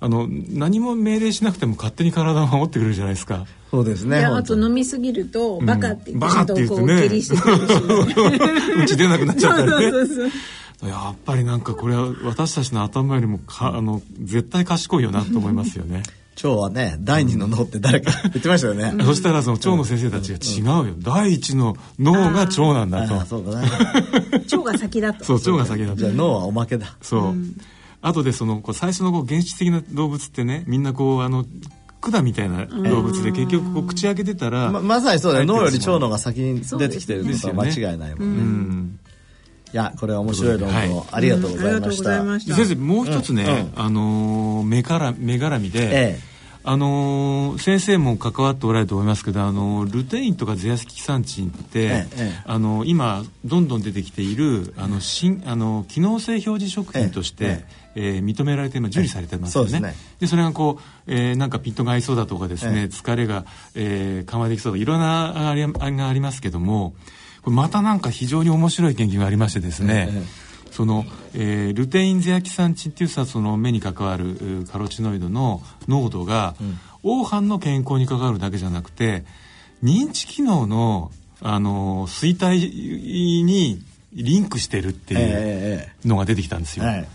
[0.00, 3.46] あの何も命令しなくても勝手に体を守ってくれるじゃないですか。
[3.70, 4.18] そうですね。
[4.18, 6.82] いやあと飲みすぎるとバカって言ってバカって言ってこ
[8.82, 10.30] うち出なくなっちゃったりねそうそうそう
[10.82, 16.02] やっぱりなんかこれは私たちの頭よりもかあの絶対賢いよなと思いますよね。
[16.36, 18.92] 腸はね、第二の脳って誰か 言ってましたよね。
[19.04, 20.94] そしたらその腸の先生たちが違うよ。
[20.98, 23.14] 第一の脳が腸なんだと。
[23.14, 23.68] ああそうだね。
[24.32, 26.12] 腸が先だとそう、腸が先だとじゃあ。
[26.12, 26.94] 脳はおまけだ。
[27.00, 27.34] そう。
[28.02, 31.46] 後でそのこう最初のこう原始的な動物ってね、みんなこうあの
[32.00, 35.46] 管みたいな動物で結局こう口開けてたら、ままさにそうだよ。
[35.46, 36.10] 脳より腸のが。
[36.10, 38.42] が先に出てきてることは間違いないもんね。
[38.42, 38.98] うん。
[39.72, 42.24] いや、これは面白い論はい文をありがとうございましありがとうございた。
[42.24, 45.80] ました先生もう一つね、あのー目から目絡みで。
[45.84, 45.90] え
[46.22, 46.36] え。
[46.68, 59.70] あのー先生も関わっておられると思いますけど、あのールテインとかゼアキサンチンって、ええええあのー今どんどん出てきているあの新あのー機能性表示食品として、ええー認められて今受理されてますよね。
[59.70, 63.44] そうですねでそれがこう、えーなんかピットが合いそうだとかですね、ええ疲れが、
[63.76, 66.94] えー緩和できそうだいろんなあれがありますけども
[67.46, 70.46] またなんか非常に面白い研究がありましてですね、ええ。
[70.72, 71.04] その、
[71.34, 76.54] えールテインゼアキサンチンっていうさその目に関わるカロチノイドの濃度が、
[77.02, 79.24] 黄斑の健康に関わるだけじゃなくて
[79.82, 83.82] 認知機能の、あのー衰退に
[84.12, 86.84] リンクしてるっていうええのが出てきたんですよ。
[86.84, 87.08] ええはい。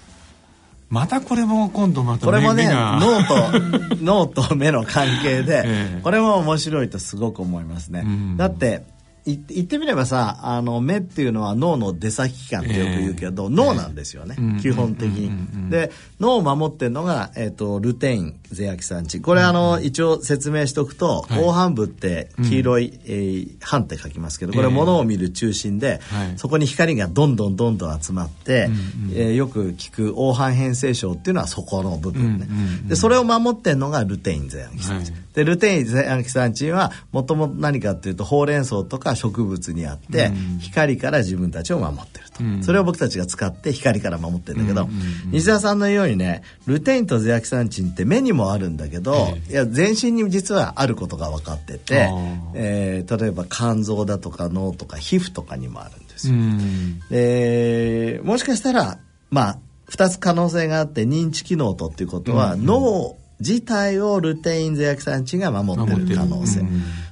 [0.89, 5.99] またこれも今度またこれもね脳と 脳と目の関係で、ええ。
[6.03, 8.37] これも面白いとすごく思いますね、うん。
[8.37, 14.62] だってい言ってみればさあの目っていうのは脳の出先機関ってよく言うけど、脳なんですよね、ええ。
[14.62, 15.69] 基本的に、うんうんうんうん。
[15.69, 21.39] で脳を守ってるのが、えっとルテインゼアキサンチンこれ、あの一応説明しておくと、はい。
[21.39, 26.38] 黄斑部って黄色い、えー斑って書きますけどこれは物を見る中心で、はい。
[26.38, 28.69] そこに光がどんどんどんどん集まって、
[29.13, 35.23] えーよく聞く黄斑変性症っていうのはそこの部分ね、うんうんうんでそれを守ってるのがルテインゼアキサンチン、はい。
[35.34, 40.60] でルテインゼアキサンチンはもともと何かっていうとほうれん草とか植物にあって、うん。
[40.60, 42.63] 光から自分たちを守ってると、うん。
[42.63, 44.89] それを僕たちが使って光から守ってるんだけど、
[45.32, 52.10] 西田さんのようにねルテインとゼアキサンチンって目にもあるんだけど、えいや全身に実はあることが分かってて
[52.54, 56.36] えー例えば肝臓だとか脳とか皮膚とかにもあるんですよ。
[56.36, 57.00] うん。
[57.10, 59.60] でもしかしたらまあ
[59.91, 66.63] 2つ可能性があって認知機能とっていうことは、脳自体をルテインゼアキサンチンが守ってる可能性、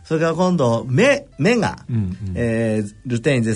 [0.10, 2.15] それから今度目目が、うんうん。
[2.34, 3.52] えールテインゼ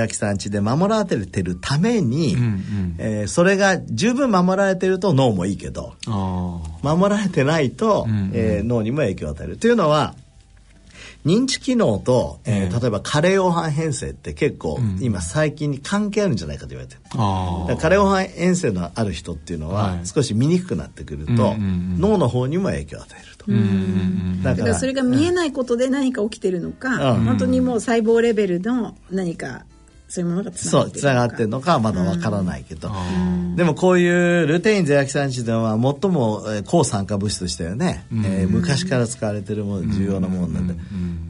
[0.00, 2.96] アキサンチンで守られてるために、うんうん。
[2.98, 8.30] えーそれが十分守られてると脳もいいけどあ守られてないと、うんうん。
[8.34, 9.58] えー脳にも影響を与える。
[9.58, 10.16] というのは
[11.24, 12.80] 認知機能と、えーええ。
[12.80, 14.98] 例えば加齢黄斑変性って結構、うん。
[15.00, 17.00] 今最近に関係あるんじゃないかと言われてる。
[17.78, 20.06] 加齢黄斑変性のある人っていうのは、はい。
[20.06, 23.46] 少し見にくくなってくると、うんうんうん脳の方にも影響を与えると。
[24.42, 27.24] だかだかららそれが見えないことで何か起きてるのか、うん。
[27.24, 29.64] 本当にもう細胞レベルの何か
[30.12, 31.72] そういうものがつなそうがってるつながってるのか。
[31.72, 40.74] はまだわからないけど、あでもこういうルテインゼアキサンチンは最もえー抗酸化物質としてはね、えー昔から使われてるもの重要なものなんで、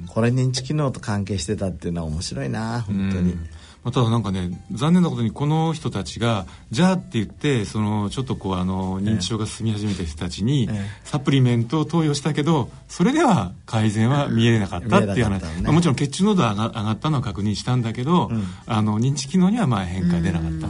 [0.08, 3.36] これ認知機能と関係してたっていうのは面白いな本当に、
[3.84, 10.68] まあ、ただなんかね残念なことにこの人たちがじゃあって言ってそのちょっとこうあの認知症が進み始めた人たちに
[11.04, 20.68] サプリメントを投与したけどそれでは改善は見えなかったっていう話、ね、まあ、もちろん血中濃度が上がったのは確認したんだけど、うん、あの認知機能にはまあ変化出なかった。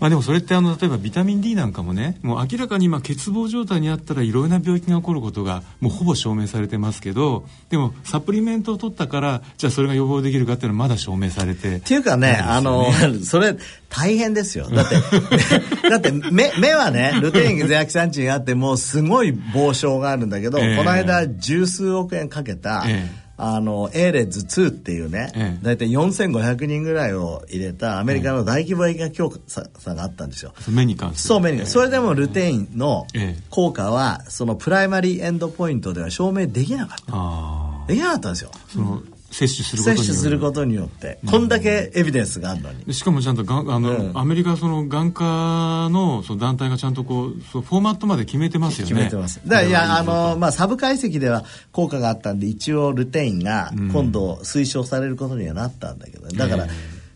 [0.00, 12.86] まあ、でもそれってあの例えばビタミン D なんかもねもう明らかに今欠乏状態にあったらいろいろな病気が起こることがもうほぼ証明されてますけどでもサプリメントを取ったからじゃあそれが予防できるかっていうのはまだ証明されてっていうかね、ね、あの
[13.24, 13.56] それ
[13.88, 14.68] 大変ですよ。
[14.70, 14.96] だって
[15.88, 30.52] だって目目はねルテインゼアキサンチンがあってもうすごい防傷があるんだけど、えー、この間十数億円かけた、えーあの、エーレッズ2っていうね、ええ、大体4500人ぐらいを入れたアメリカの大規模医学教さがあったんですよ。
[30.68, 31.28] 目に関する。
[31.28, 31.66] そう、目に関。
[31.66, 33.06] それでもルテインの
[33.50, 37.92] 効果は、その primary endpoint では証明できなかった。
[37.92, 38.50] できなかったんですよ。
[38.68, 39.02] その
[39.34, 42.94] 摂取することによって摂取することによって、こんだけエビデンスがあるのに。
[42.94, 48.92] しかもちゃんとがあの、うん、アメリカその眼科のその団体がちゃんとこうそうフォーマットまで決めてますよね。
[48.92, 56.68] 決めてますだからいやあの、まあ、サブ解析では効果があったんで一応ルテインが今度推奨されることにはなったんだけど、だから、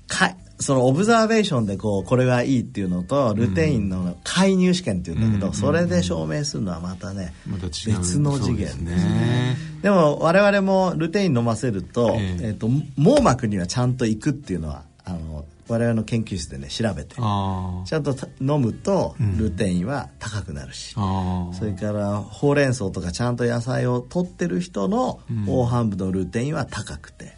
[0.09, 8.58] かその observation でこうこれがいいっていうのとルテインの介入試験っていうんだけど、それで証明するのはまたね、ま、た別の次元。
[8.58, 9.56] ですね。
[9.82, 27.30] でも我々もルテイン飲ませると,、えー、えーと網膜にはちゃんと行くっていうのはあの我々の研究室でね調べてちゃんと飲むとルテインは高くなるし、うん、それからほうれん草とかちゃんと野菜を取ってる人の黄斑部のルテインは高くて、うん、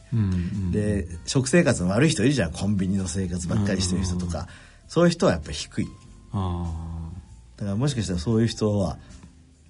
[0.72, 2.52] で食生活の悪い人いるじゃん。
[2.52, 4.46] コンビニの生活ばっかりしてる人とか、うん、
[4.88, 5.88] そういう人はやっぱり低い。
[7.56, 8.98] だからもしかしたらそういう人は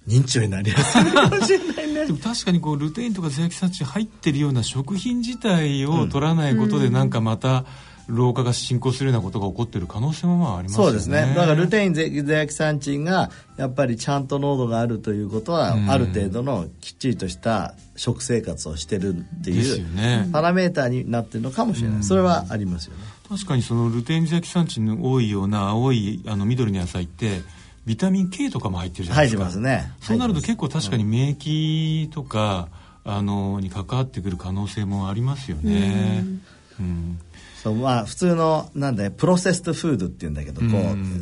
[0.07, 2.05] 認知症になりやすいかもしれないね。
[2.07, 7.65] でも確かにこうルテインとかゼアキサチ入ってるような食品自体を取らないことでなんかまた、
[8.07, 10.89] 老化が進行するようなことが起こっている可能性もまあありますよね。
[10.89, 11.33] そうですね。
[11.35, 21.97] だからルテインゼアキサンチンがやっぱりちゃんと濃度があるということは、うん、ある程度のきっちりとした食生活をしてるっていう、ね、パラメーターになってるのかもしれない。
[21.97, 23.03] うん、それはありますよね。
[23.29, 27.41] 確かにそのルテインゼアキサンチンの多いような青いあの緑の野菜って
[27.85, 29.43] ビタミン K とかも入ってるじゃないですか。
[29.45, 29.91] 入ってますね。
[30.01, 32.67] そうなると結構確かに免疫とか、
[33.03, 36.23] あのに関わってくる可能性もありますよね。
[36.23, 36.41] うん、
[36.79, 37.19] うん
[37.63, 40.67] そうまあ普通のなんだプロセストフードっていうんだけど、こ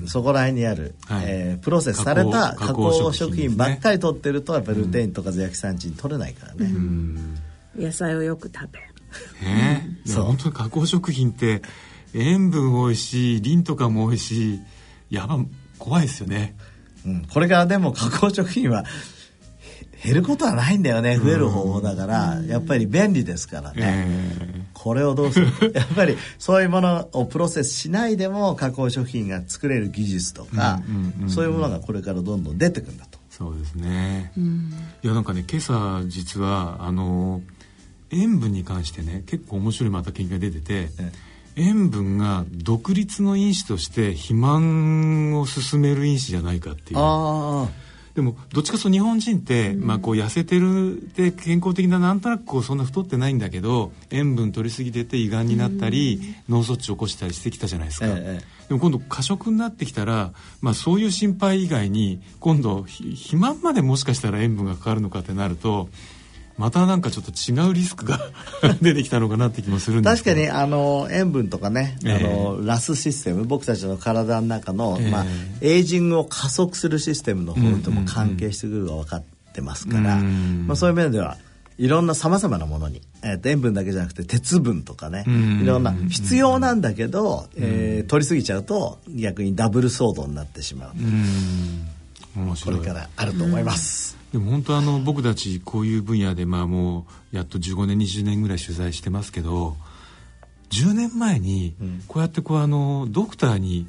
[0.06, 6.70] うそこら辺にある、はい、えー、プロセスされた加工食品ばっかり取ってるとやっぱりルテインとかゼアキサンチン取れないからね、
[7.78, 8.80] 野菜をよく食べ。
[9.46, 9.98] ね。
[10.06, 10.24] え、そう。
[10.26, 11.62] 本当に加工食品って
[12.14, 14.60] 塩分多いしリンとかも多いし
[15.10, 15.40] やば
[15.78, 16.56] 怖いですよね、
[17.06, 18.84] うん、これからでも加工食品は
[20.04, 25.48] 減ることはないんだよね増える方法だからやっぱり便利ですからね、えー、これをどうする？
[25.76, 30.82] やっぱりそういうものをプロセスしないでも加工食品が作れる技術とか、
[31.28, 33.20] そういうものがこれからどんどん出てくるんだと。
[33.30, 37.42] そうですね、うん、いやなんかね今朝実はあの
[38.10, 41.12] 塩分に関してね結構面白いまた研究が出てて、え
[41.56, 47.00] 塩分が独立の因子として肥満を進める因子じゃないかっていう。
[47.00, 47.89] ああ
[48.20, 65.88] でもどっちかと日本人って、まあ、こう痩せてるで健康的ななんとなくこうそんな太ってないんだけど塩分取りすぎてて胃がんになったり、脳卒中起こしたりしてきたじゃないですか、ええ、でも今度過食になってきたら、まあ、そういう心配以外に今度肥満までもしかしたら塩分がかかるのかってなると
[66.60, 68.20] またなんかちょっと違うリスクが
[68.82, 75.26] 出てきたのかなって気もするんです確かにあの塩分とかね、えー、あのラスシステム僕たちの体の中の、えー、まあ、
[75.62, 81.38] エイジングを加速するシステムの方とも関係してくるが分かってますから、まあ、そういう面では
[81.78, 85.24] いろんなさまざまなものに、えー、塩分だけじゃなくて鉄分とかね
[85.64, 90.92] いろんな必要なんだけど、えー、取りすぎちゃうと逆にダブル騒動になってしまう。
[92.66, 94.19] これからあると思います。
[94.32, 99.76] でも本当あの僕たちこういう分野でまあもうやっと15年20年ぐらい取材してますけど
[100.70, 101.76] 10年前に
[102.08, 103.88] こうやってこうあのドクターに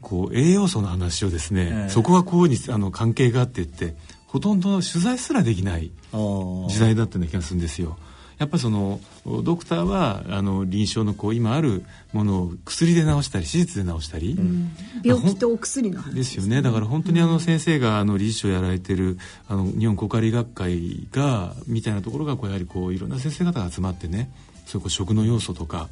[0.00, 3.94] こう栄養素の話をですね、えー、そこはこうにあの関係があってって
[4.26, 7.98] ほとんど取材すらできない時代だったような気がするんですよ。
[8.40, 9.00] やっぱりその
[9.44, 14.70] ドクターはあの臨床のこう今あるものを薬で治したり手術で治したり、うん、
[15.04, 16.62] 病気とお薬の話ですよね。
[16.62, 24.32] だから本当にあの先生があの理事長やられてるあの日本国家理学会がみたいなところがこうやはりこういろんな先生方が集まってね
[24.64, 25.90] そういう食の要素とか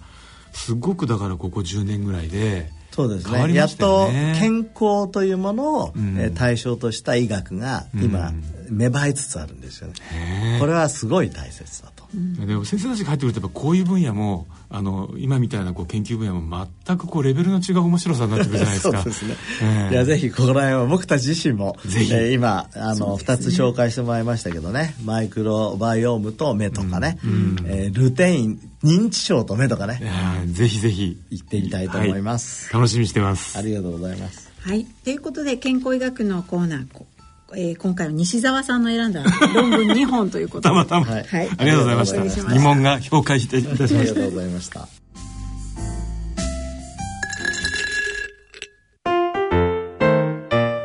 [0.52, 6.18] すごくだからここ10年ぐらいでそうです変わねやっりましたよとね健康というものを、うん。
[6.18, 8.42] えー対象とした医学が今、うん。
[8.70, 10.56] 芽生えつつあるんですよね。
[10.60, 19.94] これはすごい大切だと、でも先生たちが入ってくるとやっぱこういう分野もあの今みたいなこう研究分野も全くこうレベルの違う面白さになってくるじゃないです そうかですね、ええ。
[19.94, 22.12] いやぜひここら辺は僕たち自身もぜひ。
[22.12, 24.94] えー今あの、2つ紹介してもらいましたけどね。
[25.04, 27.18] マイクロバイオームと目とかね、
[27.66, 30.00] えールテイン認知症と目とかね。
[30.46, 31.18] ぜひぜひ。
[31.30, 33.58] 行ってみたいと思います、楽しみにしてます。
[33.58, 34.48] ありがとうございます。
[34.60, 34.86] はい。
[35.04, 37.06] ということで、健康医学のコーナー、こ
[37.54, 40.68] えー今回は西澤さんの選んだ論文2本ということで。
[40.68, 41.24] たまたま、はい。
[41.24, 41.48] はい。
[41.56, 42.52] ありがとうございました。
[42.52, 44.02] 疑問が評価いたしあました。
[44.02, 44.88] りがとうございました。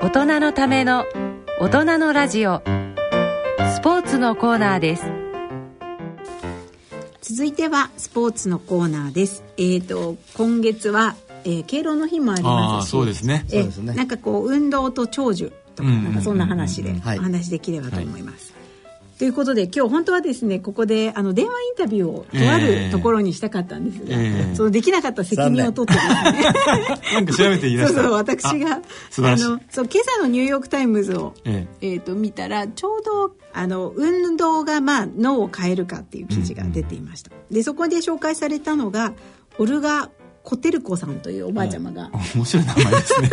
[0.02, 1.06] 大人のための
[1.60, 2.62] 大人のラジオ。
[3.76, 5.04] スポーツのコーナーです。
[7.22, 9.44] 続いてはスポーツのコーナーです。
[9.58, 12.92] えっ、と、今月は、えー敬老の日もありああますし。
[12.92, 13.46] そうですね。
[13.50, 13.94] えそうですね。
[13.96, 18.54] なんかこう運動と長寿とかうんなんかそんな話でうんおはい話できればと思います。
[19.20, 24.56] ということで今日本当はですねここであの電話インタビューをとあるところにしたかったんですが、ええ。
[24.56, 27.00] そのできなかった責任を取ってですね。
[27.14, 28.02] なんか調べていらした。
[28.02, 28.80] そうそう私があ
[29.18, 31.68] のそう今朝のニューヨーク・タイムズを、え。
[31.82, 39.14] えー、と見たらちょうどあの運動が、まあ、脳を変えるかっていう記事が出ていました、でそこで紹介されたのが
[39.60, 40.10] オルガ・
[40.44, 43.30] コテルコさんというおばあちゃまが、面白い名前ですね。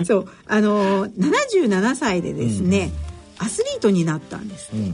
[0.04, 0.28] そう。
[0.46, 2.90] あの77歳でですね、
[3.38, 4.92] アスリートになったんですうん。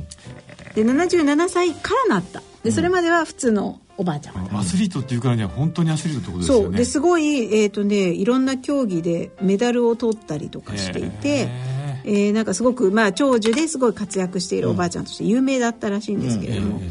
[0.74, 2.42] で77歳からなった。
[2.62, 6.64] でそれまでは普通のおばあちゃま、アスリートっていうからには本当にアスリートってことですよね。
[6.64, 6.72] そう。
[6.72, 11.48] ですごい、えーとね、いろんな競技でメダルを取ったりとかしていて、へ
[12.04, 16.82] えーなんかすごく、まあ、長寿ですごい活躍しているおばあちゃんとして有名だったらしいんですけれども、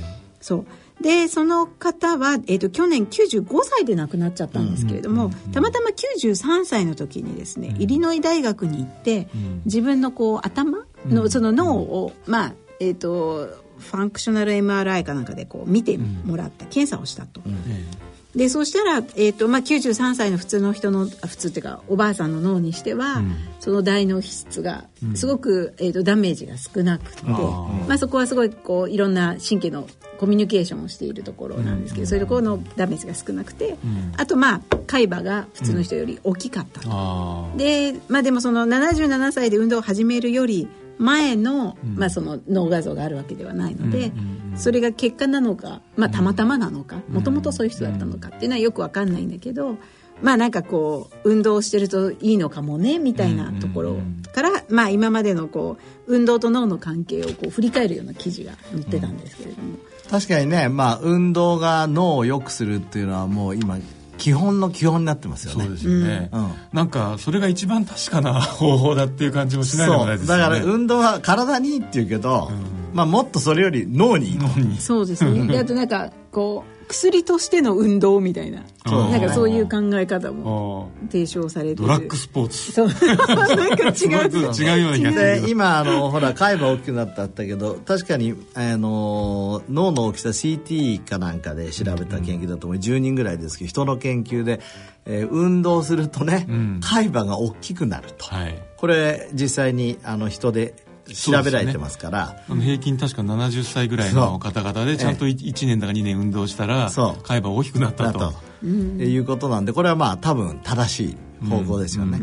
[0.42, 0.66] そう
[1.04, 9.28] でその方は、えー、と去年95歳で亡くなっちゃったんですけれども、たまたま93歳の時にですね、イリノイ大学に行って、
[9.66, 17.42] 自分のこう頭の、その脳を、まあえー、とファンクショナル MRI かなんかでこう見てもらった、検査をしたと。
[17.46, 18.04] え
[18.36, 23.22] でそうしたら、えーとまあ、93歳の普通の人のあ普通っていうかおばあさんの脳にしては、
[23.60, 29.88] その大脳皮質がすごく、えー、とダメージが少なくて、まあ、そこはすごいこういろんな神経の
[30.24, 33.76] コミュニケーションをしているところなんですけど、そういうところのダメージが少なくて、
[34.16, 37.50] あとまあ海馬が普通の人より大きかったと。
[37.58, 44.14] で,、まあ、でもその77歳で運動を始めるより前の,、まあその脳画像があるわけではないので、
[44.56, 49.76] それが結果なのか、まあ、たまたまなのかもともとそういう人だったのかっていうのはよくわかんないんだけど。
[50.22, 53.98] まあなんかこう運動してるといいのかもねみたいなところ
[54.34, 59.78] から、まあ今までのこう運動と脳の関係をこう振り返るような記事が載ってたんですけれども、
[60.14, 63.80] 確かにね、まあ、運動が脳を良くするっていうのはもう今
[64.20, 65.64] 基本の基本になってますよね。
[65.64, 66.52] そうですよね、うん。
[66.72, 70.44] なんかそれが一番確かな方法だっていう感じもしないでもないですよね。
[70.44, 72.52] だから運動は体にいいっていうけど、
[72.94, 74.38] まあ、もっとそれより脳にいい。
[74.38, 74.46] と
[74.80, 75.48] そうですね。
[75.48, 78.64] であとなんかこう薬としての運動みたいな。
[78.88, 79.10] そう。
[79.10, 81.84] なんかそういう考え方もあ提唱されてる。
[81.84, 82.72] ードラッグスポーツ。
[82.72, 82.88] そう。
[83.58, 84.54] なんか違う。
[84.54, 92.80] 違うような気がする今あのほら海馬大きくなったったけど確かにあの脳の大きさ CT かなんかで調べた研究だと思う。
[92.80, 94.60] 10人ぐらいですけど人の研究で、
[95.06, 96.80] えー運動するとね、ん。
[96.82, 98.56] 海馬が大きくなると、はい。
[98.78, 100.76] これ実際にあの人で
[101.12, 102.36] 調べられてますから。
[102.50, 107.24] あの平均確か70歳ぐらいの方々でちゃんと1年だか2年運動したらそう。
[107.24, 108.20] 海馬大きくなったと。
[108.20, 111.18] だと、いうことなんでこれはまあ多分正しい
[111.50, 112.20] 方向ですよね。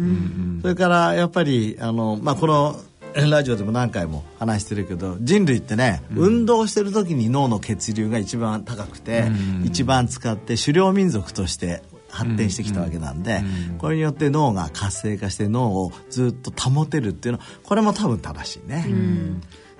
[0.62, 2.76] それからやっぱりあの、まあ、この
[3.14, 9.24] ラジオでも何回も話してるけど人類ってね、運動してる時に脳の血流が一番高くて、
[9.64, 13.42] 一番使って狩猟民族として発展してきたわけなんで、
[13.78, 18.86] これによって脳が活性化して脳をずっと保てるっていうのこれも多分正しいね。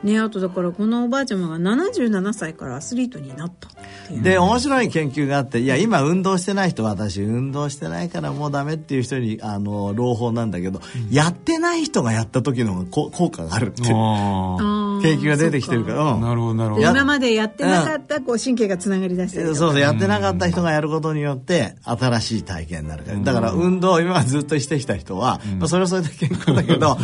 [0.02, 3.72] ねあとだからこのおばあちゃまが77歳からアスリートになったっ
[4.06, 4.22] ていう。
[4.22, 16.16] で面白い研究があっていや今運動してない人私運動してないからもうダメっていう人にあの朗報なんだけど、やってない人がやった時の効果があるってああー研究が出てきてるから。
[16.16, 16.82] なるほどなるほど。
[16.82, 23.18] で今までやってなかったこう神経がつながりだしたりとかそうそうやってなかった人がやることによって新しい体験になるから。
[23.20, 26.98] だから運動を今までずっとしてきた人は、まあ、それはそれで健康だけど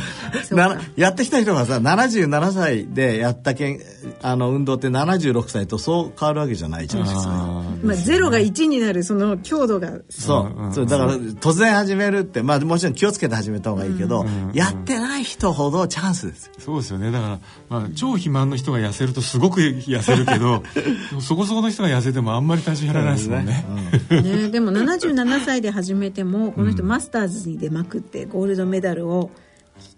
[0.96, 3.80] やってきた人がさ77歳でやったけん
[4.22, 7.32] あの運動って76歳とそう変わるわけじゃないじゃないですか。
[7.32, 9.92] あまあ、ゼロが1になるその強度が。
[10.08, 17.10] そう,、そうだから突然始めるって、まあ、もちろん気をつけて始めた方がいいけど、やってない人ほどチャンスですそうですよね。
[17.10, 20.62] だから、まあ、ら超肥満の人が痩せるとすごく痩せるけど
[21.20, 23.64] そこそこの人が痩せてもあんまり体重減らないですもんね。
[24.10, 24.48] ね。
[24.48, 29.30] でも77歳で始めてもこの人マスターズに出まくってゴールドメダルを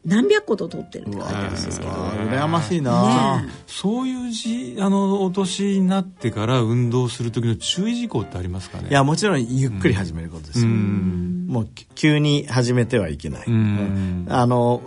[0.05, 1.93] 何百個と取ってるって書いてあるんですけど。
[1.93, 8.89] 羨ましいな、ねそういうじあのお年になってから運動する時の注意事項ってありますかね？
[8.91, 14.26] いやもちろんゆっくり始めることですよ、もうき急に始めてはいけない、うん。
[14.28, 14.82] あの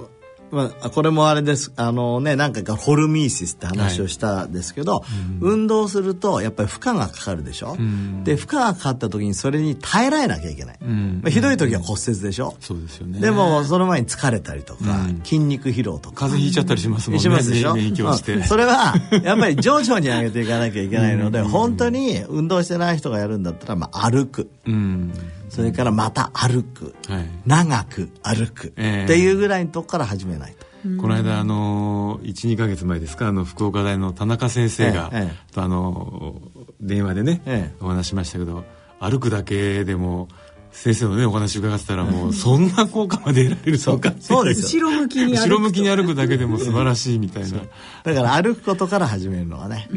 [0.51, 1.71] まあ、これもあれです。
[1.77, 5.03] あのね何回かホルミーシスって話をしたんですけど、
[5.39, 8.23] 運動するとやっぱり負荷がかかるでしょ、ん。
[8.23, 11.21] で負荷がかかった時にそれに耐えられなきゃいけない、ん。
[11.23, 13.19] まあ、ひどい時は骨折でしょ、そうですよね。
[13.19, 15.21] でもその前に疲れたりとか、うん。
[15.23, 16.27] 筋肉疲労とか。
[16.27, 17.21] 風邪ひいちゃったりしますもんね。
[17.21, 18.43] しますでしょ、ね勉強して、うん。
[18.43, 18.93] それは
[19.23, 24.49] やっぱり徐々に上げていかなきゃいけないので、本当に運動してない人がやるんだったら、まあ、歩く。
[24.65, 25.13] うん
[25.51, 27.29] それからまた歩く、はい。
[27.45, 29.03] 長く歩く、ええ。
[29.03, 30.65] っていうぐらいのとこから始めないと。
[30.99, 33.27] この間あの12か月前ですか？
[33.27, 36.41] あの福岡大の田中先生が、ええあの
[36.79, 37.75] 電話でね、ええ。
[37.83, 38.63] お話ししましたけど
[38.99, 40.27] 歩くだけでも
[40.71, 44.87] 先生のねお話伺ってたらもうそんな効果まで得られるのか そうですよ。
[44.87, 45.41] 後ろ向きに歩くと。
[45.43, 47.59] 後ろ向きに歩くだけでも素晴らしいみたいな。
[48.03, 49.89] だから歩くことから始めるのはね、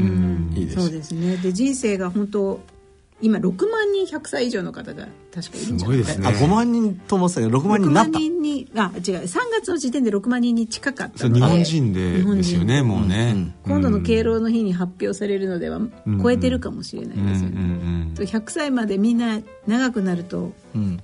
[0.57, 1.37] いいですそうですね。
[1.37, 2.61] で人生が本当
[3.21, 6.29] 今6万人100歳以上の方が確かいるんじゃないすごいですね。
[6.29, 8.11] あ5万人と思ってたけど6万人になった。
[8.11, 9.23] 6万人にあ違う。
[9.23, 11.41] 3月の時点で6万人に近かったそうので。
[11.41, 15.81] 日本人で日本人ですよねもうね、うん今度の敬老の日に発表されるのでは
[16.23, 21.01] 超えてるかもしれないですよね、うんうん100歳までみんな長くなるとうん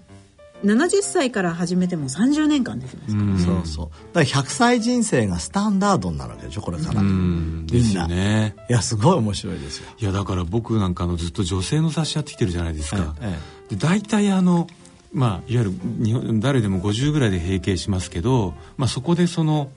[0.65, 3.39] 70歳から始めても30年間です、うん。
[3.39, 4.15] そうそう。
[4.15, 7.67] だから100歳人生がスタンダードになるわけでしょこれから、うん。
[7.67, 8.55] ですよね。
[8.69, 9.89] いやすごい面白いですよ。
[9.99, 13.39] いやだから僕なんかあのずっと女性の雑誌やってきてるじゃないですか、え
[13.71, 14.67] で大体あの
[15.13, 15.73] まあいわゆる
[16.05, 19.71] 日本誰でも50ぐらいで閉経しますけど、まあ、そこでその、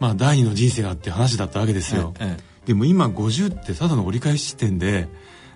[0.00, 5.08] まあ、第二の人生がって話だったわけですよ、ええでも今50ってただの折り返し地点で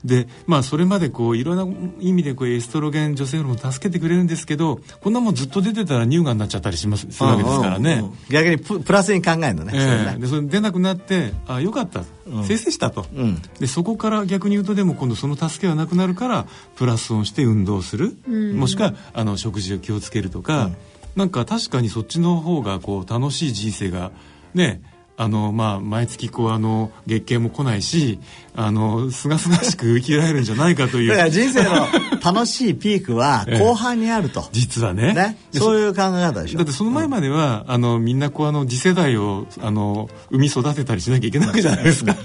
[0.05, 8.05] でまあそれまでこういろんな意味でこうエストロゲン女性ホルモン助けてくれるんですけどこんなもんずっと出てたら乳がんになっちゃったりしますするわけですからね、うんうん。
[8.07, 10.13] うん逆にププラスに考えるのね,、ええ。
[10.15, 10.19] ね。
[10.19, 12.05] でそれ出なくなってあよかった、
[12.47, 13.43] 生成したと、うん。
[13.59, 16.47] でそこから逆に言うとでも今度その助けがなくなるから
[16.77, 18.17] プラスをして運動する、
[18.55, 20.71] もしくはあの食事を気をつけるとか、
[21.17, 24.13] なんか確かにそっちの方がこう楽しい人生が
[24.55, 24.83] ね
[25.17, 28.19] あのまあ毎月こうあの月経も来ないし
[28.55, 31.31] あのすがすがしく生きられるんじゃないかという。
[31.31, 31.87] 人生の
[32.23, 35.15] 楽しいピークは 後半にあると、実はね。
[35.15, 35.39] ね。
[35.53, 36.59] でそういう考え方でしょ。
[36.59, 42.17] だってその前までは、あのみんなこうあの次世代をあの生み育てたりしなきゃいけないわけじゃないですか。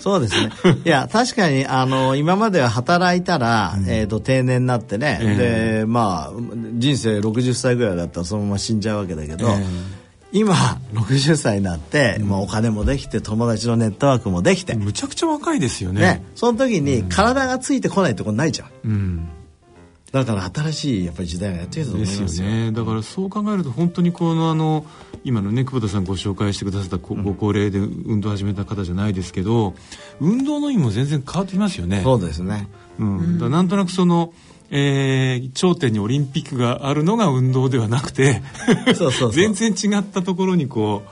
[0.00, 0.50] そうですね。
[0.84, 6.32] いや、確かに、あの、今までは働いたら、えっ、と、定年になってね、えで、まあ、
[6.74, 9.62] 人生60歳ぐらいだったらそのまま死んじゃうわけだけど、え
[10.32, 10.54] 今、
[10.92, 16.00] 60歳になって、まあ、お金もできて、友達のネットワークもできて、むちゃくちゃ若いですよね。
[16.00, 18.70] ね、その時に体がついてこないとこないじゃん。
[18.84, 19.28] うん。
[20.12, 22.48] だから新しいやっぱり時代がやってきたと思いでますすよ。
[22.48, 22.72] よね。
[22.72, 24.84] だからそう考えると本当にこのあの
[25.22, 29.74] 今のね久保田さんご紹介してくださったごご高齢で運動を始めた方じゃないですけど、
[30.20, 32.02] 運動の意味も全然変わってきますよね。
[32.02, 32.68] そうですね。
[32.98, 33.38] うん。
[33.38, 34.32] だなんとなくその。
[34.70, 38.42] えー頂点にオリンピックがあるのが運動ではなくて
[39.32, 41.02] 全然違ったところにこ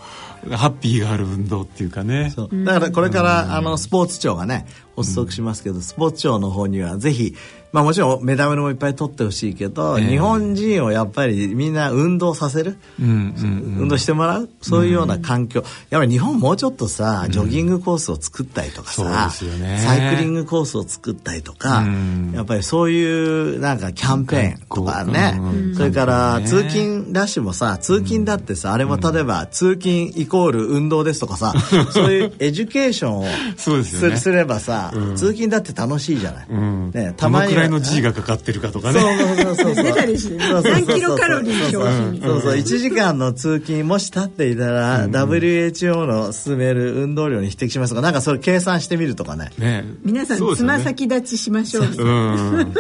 [0.47, 2.33] うハッピーがある運動っていうかね。
[2.65, 7.35] だからこれからあのスポーツ庁がね発足しますけど、スポーツ庁の方にはぜひ、
[7.73, 10.07] まあ、もちろんメダルもいっぱい取ってほしいけど、ええ。
[10.07, 14.49] 日本人をやっぱりみんな運動させる、うんうん運動してもらう？
[14.62, 19.79] そういうような環境、やっぱり日本もうちょっとさジョギングコースを作ったりとかさ、そうですよね。
[19.79, 22.33] サイクリングコースを作ったりとか、うん。
[22.35, 31.53] やっぱりそういうなんかキャンペーンとかね、うんそれからうん通勤ラッシュもさ通勤だってさ、あれも例えば通勤イコール運動ですとかさ、
[31.93, 33.25] そういうエデュケーションを
[33.57, 34.16] そうですよね。
[34.16, 36.91] すればさ、通勤だって楽しいじゃない、うん。
[36.93, 39.01] ね、どのくらいのは G がかかってるかとかね。
[39.01, 42.55] そうそうそうそう出たりして何キロカロリー消費そうそう。
[42.55, 49.51] 1時間の通勤もし立っていたら、WHO の勧める運動量に匹敵しますとかなんかそれ計算してみるとかね。
[49.59, 49.85] ね。
[50.03, 51.85] 皆さんつま先立ちしましょう。
[51.85, 52.75] うん。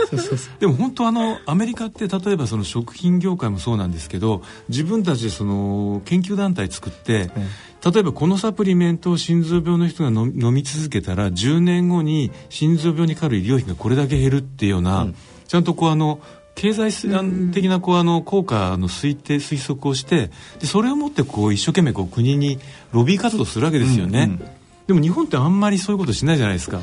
[0.60, 7.30] でも本当あのアメリカって例えばその食品業界もそうなんですけど自分たちでその研究団体作って、
[7.84, 15.06] 例えばこのサプリメントを心臓病の人が飲飲み続けたら10年後に心臓病にかかる医療費がこれだけ減るっていうような、
[15.46, 16.20] ちゃんとこうあの
[16.54, 16.90] 経済
[17.52, 22.58] 的なこうあの効果の推定推測をしてでそれをもってこう一生懸命こう国に
[22.92, 24.40] ロビー活動するわけですよね、
[24.88, 26.80] でも日本ってあんまりそういうことしないじゃないですか。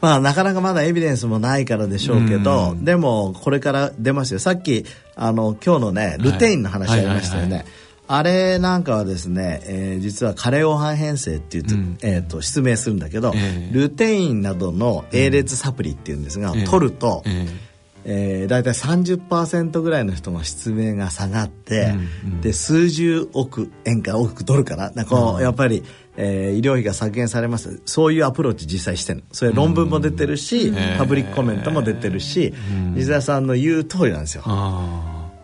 [0.00, 4.40] まあ、なかなかまだエビデンスもないからでしょうけど、でもこれから出ますよ。
[4.40, 4.84] さっき
[5.14, 7.81] あの今日のねルテインの話ありましたよはいはいはいね
[8.14, 11.74] あれなんかはですね、えー、実はカレオハン編成っていうと,、
[12.06, 16.64] えー、と失明するんだけど、えールテインなどの A 列サプリっていうんですが、ええ。
[16.64, 17.46] 取ると、え
[18.04, 18.44] え。
[18.44, 21.94] ー、大体30%ぐらいの人の失明が下がって、
[22.24, 22.40] うんうん。
[22.42, 24.90] で数十億円か億ドルかな。
[24.90, 25.82] なんかこうやっぱり、
[26.18, 27.80] えー医療費が削減されます。
[27.86, 29.24] そういうアプローチ実際してるの。
[29.32, 30.98] それ論文も出てるし、ん。
[30.98, 32.52] パブリックコメントも出てるし、
[32.94, 34.42] 西田さんの言う通りなんですよ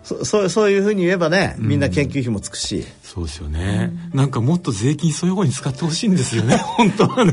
[0.09, 6.57] そそうそういうふうに言えばねみんな研究費もつくし、そうですよね、なんかもっと税金そういう方に使ってほしいんですよね。
[6.65, 7.33] 本当はね。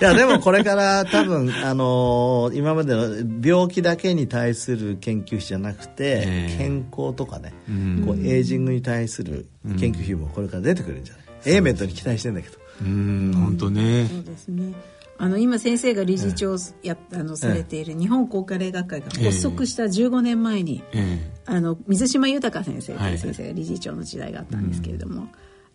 [0.00, 6.56] いやでもこれから多分、あのー今までの病気だけに対する研究費じゃなくて、ええ。
[6.56, 8.04] 健康とかね、うん。
[8.06, 9.46] こうエイジングに対する
[9.78, 12.56] 研究費もこれから出てくるんじゃない、A メントに期待してんだけど。
[12.82, 13.32] うん。
[13.36, 14.08] 本当ね。
[14.10, 14.72] そうですね
[15.18, 23.12] あの今先生が理事長や、あのされている日本高加齢学会が発足した15年前に、えあの水島豊先生とはい。
[23.12, 25.28] いう先生が理事長の時代があったんですけれども、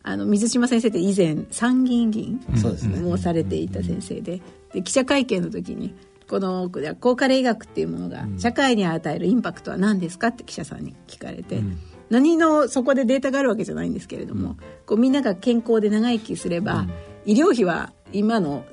[0.03, 2.99] あの水島先生って以前参議院議員そうですね。
[2.99, 4.41] もされていた先生で
[4.73, 5.93] で記者会見の時に
[6.29, 11.61] この抗加齢医学っていうものが社会に与えるインパクトは何ですかって記者さんに聞かれて、
[12.09, 16.85] 何のそこでデータがあるわけじゃないんですけれども、こうみんなが健康で長生きすれば、
[17.25, 18.63] 医療費は今の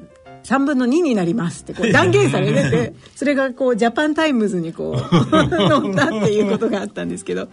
[0.49, 4.99] 3分の2になりますってこう断言されててそれがこうジャパンタイムズにこう
[5.31, 7.49] 載ったっていうことがあったんですけど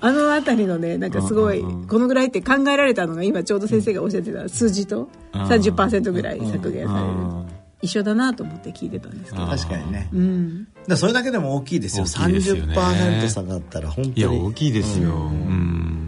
[0.00, 7.58] あの辺りのねなんかすごいこのぐらいって考えられたのが今ちょうど先生がおっしゃってた数字と30%ぐらい削減される。
[7.80, 9.46] 一緒だなと思って聞いてたんですけど。
[9.46, 10.66] 確かにね、うん。
[10.88, 12.06] だそれだけでも大きいですよ。
[12.06, 12.74] 大きいですよね。
[12.74, 14.16] 30%下がったら本当に。
[14.16, 15.10] いや大きいですよ。
[15.10, 16.07] うん。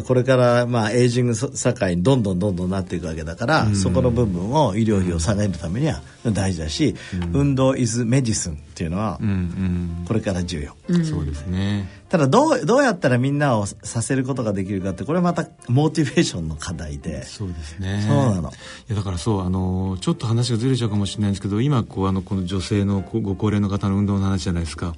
[0.00, 6.94] らこれからまあエイジング社会にどんどんどんどんなっていくわけだから、そこの部分を医療費を下げるためには大事だし、
[7.32, 10.04] 運動イズメディスンっていうのはうんうん。
[10.06, 11.88] これから重要、そうですね。
[12.08, 17.24] ただどうどうやったらみんなをさせることができるかってこれまたモチベーションの課題で。
[17.24, 18.04] そうですね。
[18.06, 18.50] そうなの。
[18.50, 18.52] い
[18.88, 24.94] やだからそうあのちょっと話がずれちゃうかもしれないんですけど今こうあのこの女性のこご高齢の方の運動の話じゃないですか。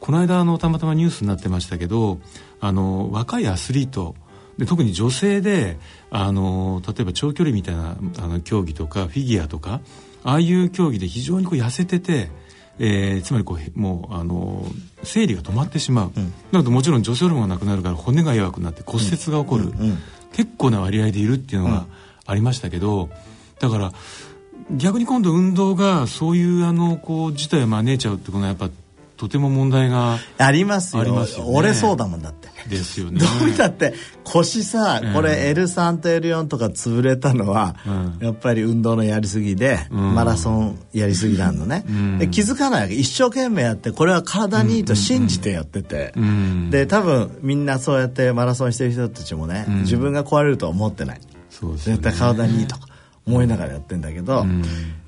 [0.00, 2.18] この間あのたまたまニュースになってましたけど
[2.60, 4.14] あの若いアスリート
[4.58, 5.78] で特に女性で
[6.10, 9.80] あの例えば長距離みたいなあの競技とかフィギュアとか
[10.24, 12.30] ああいう競技で非常にこう痩せてて、
[12.78, 14.64] えーつまりこうへもうあの
[15.02, 16.12] 生理が止まってしまう、
[16.52, 19.72] なるともちろん女性ホルモンがなくなるから骨が弱くなって骨折が起こる、
[20.32, 21.86] 結構な割合でいるっていうのが
[22.26, 23.08] ありましたけど、
[23.60, 23.92] だから
[24.70, 28.68] 逆に今度運動がそういうあのこう事態を招いちゃうってことはやっぱ
[29.16, 31.04] とても問題がありますよ。
[31.04, 31.10] ね。
[31.46, 32.48] 折れそうだもんだって。
[32.68, 33.20] ですよね。
[33.20, 33.94] どう見たって？
[34.24, 35.12] 腰さうん。
[35.14, 38.18] これ L3 と L4 とか潰れたのは、うん。
[38.20, 40.14] やっぱり運動のやりすぎで、ん。
[40.14, 42.18] マラソンやりすぎなんのね、ん。
[42.18, 42.94] で気づかないわけ。
[42.94, 46.70] 一生懸命やってこれは体にいいと信じてやってて、うん。
[46.70, 49.82] で多分みんなそうやってマラソンしてる人たちもね、ん。
[49.82, 51.20] 自分が壊れるとは思ってない。
[51.50, 52.02] そうですよね。
[52.02, 52.86] 絶対体にいいとか
[53.26, 54.62] 思いながらやってんだけど、ん。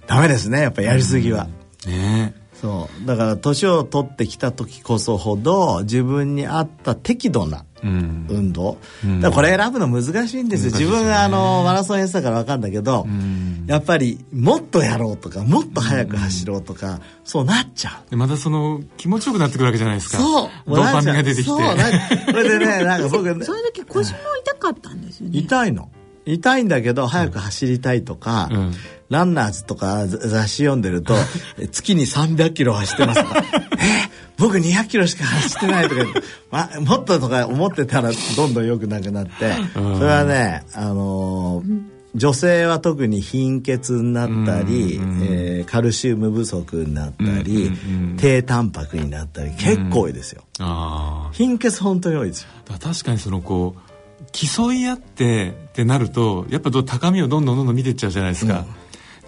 [0.06, 1.48] ダメですねやっぱやりすぎは。
[1.86, 3.06] ねそう。
[3.06, 8.26] だから年を取ってきた時こそほど自分に合った適度なうん。
[8.28, 9.20] 運動、うん。
[9.20, 10.72] だからこれ選ぶの難しいんですよ。
[10.72, 10.78] ね。
[10.78, 13.64] 自分があのマラソンやってたから分かるんだけど、ん。
[13.66, 18.10] やっぱりもっとやろうとかもっと速く走ろうとか、そうなっちゃう。
[18.10, 20.18] でまたその気持ちよくなってくるわけじゃないですか。
[20.18, 20.50] そう。
[20.66, 21.50] ドーパミンが出てきて。
[21.50, 21.60] そう。
[21.60, 21.84] な
[22.26, 25.38] それでねなんか僕その時腰も痛かったんですよね。
[25.38, 25.88] 痛いの。
[26.26, 28.72] 痛いんだけど早く走りたいとか、うん
[29.10, 31.14] ランナーズとかざ雑誌読んでると
[31.72, 33.22] 月に300キロ走ってます。
[33.22, 33.42] とか
[33.78, 36.04] え僕200キロしか走ってないとか
[36.50, 39.98] ま、もっととか思ってたらどんどん良くなくなってうん。
[39.98, 52.48] それはねあのー女性は特に貧血になったり、うんえーカルシウム不足になったり、うんうんうん低タンパクになったり結構多いですよ、ああ貧血本当に多いですよ。
[52.80, 58.64] 確かにそのこう競い合ってってなるとやっぱ高みをどんどんどんどん見ていっちゃうじゃないですか、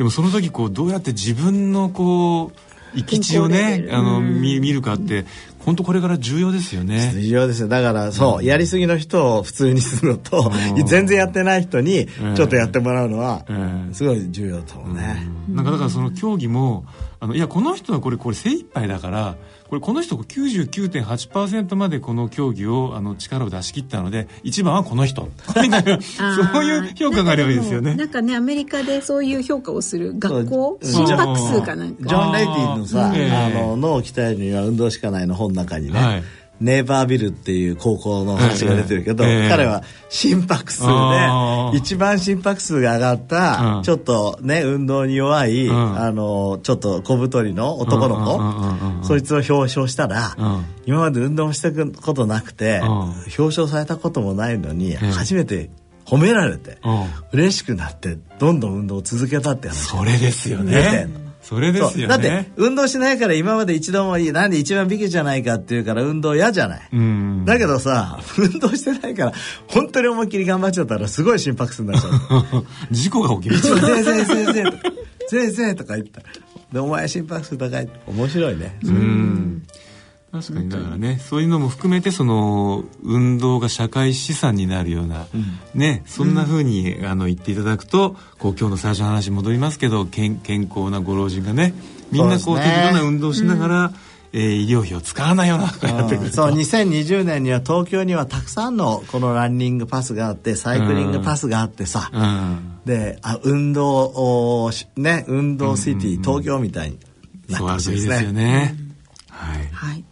[0.01, 5.27] でもその時こうどうやって自分のこう生き地をねあの見見るかって
[5.59, 7.13] 本当これから重要ですよね。
[7.13, 7.69] 重要ですよ。
[7.69, 10.87] だからそう、やりすぎの人を普通にするのと、うん。
[10.87, 12.35] 全然やってない人にうん。
[12.35, 13.91] ちょっとやってもらうのは、うん。
[13.93, 16.87] すごい重要だと思うね、なんかだからその競技も
[17.21, 19.37] あのいやこの人はこれこれ精一杯だから
[19.71, 25.23] これこの人99.8%までこの競技をあの力を出し切ったので一番はこの人。
[25.23, 27.95] みたいな そういう評価があればいいですよね。
[27.95, 32.09] なんかねアメリカでそういう評価をする学校心拍数かなんか。
[32.09, 33.31] ジョン・レイティのさ、ええ。
[33.31, 36.23] あの脳を鍛えるには運動しかないの本の中にね、はい
[36.61, 39.49] ネイバービルっていう高校の話が出てるけど、ええ。
[39.49, 41.77] 彼は心拍数であー。
[41.77, 43.83] 一番心拍数が上がった、うん。
[43.83, 45.73] ちょっとね運動に弱い、ん。
[45.73, 48.17] あのちょっと小太りの男の
[49.01, 50.65] 子、そいつを表彰したら、うん。
[50.85, 52.89] 今まで運動してくことなくて、うん。
[52.89, 55.71] 表彰されたこともないのに、ん初めて
[56.05, 57.07] 褒められて、うん。
[57.33, 62.07] 嬉しくなってどんどん運動を続けたって話それですよねそれですよね。
[62.07, 67.45] だって運動しないから今まで一度もいいなんで一番ビキじゃないかっていうから運動嫌じゃない、うん。
[67.45, 69.33] だけどさ 運動してないから
[69.67, 72.67] 本当に思いっきり頑張っちゃったらすごい心拍数になっちゃう。
[72.95, 73.59] 事故が起きる。
[73.59, 74.79] 先生先生とか
[75.27, 76.21] 先生とか言った。
[76.21, 76.27] ら
[76.73, 77.89] でお前心拍数高い。
[78.07, 78.79] 面白いね。
[78.85, 79.63] うん
[80.33, 80.69] 確かに。
[80.69, 85.27] だからねそういうのも含めてその運動が社会資産になるような、
[85.75, 91.75] ねそんな風にあの言っていただくとこう今日の最初の話に戻りますけど健健康なご老人がね
[92.13, 92.63] みんなこうね。
[92.63, 94.01] 適度な運動をしながら、えー
[94.33, 96.37] 医療費を使わないようなことやってくると。
[96.37, 102.79] そう2020年には東京にはたくさんのこのランニングパスがあってサイクリングパスがあってさ、うん。
[102.85, 107.01] であ運動をしね運動シティ、東京みたいに
[107.49, 108.45] なそうあるとってほしいですいいですよね。
[108.45, 108.77] ね
[109.31, 109.69] はい。
[109.73, 110.05] はい。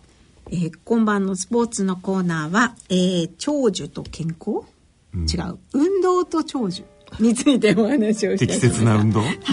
[0.50, 4.66] えー今晩のスポーツのコーナーは、えー長寿と健康、
[5.14, 5.58] 違う。
[5.72, 6.84] 運動と長寿
[7.20, 9.20] についてお話をしたい適切な運動？
[9.20, 9.32] はい。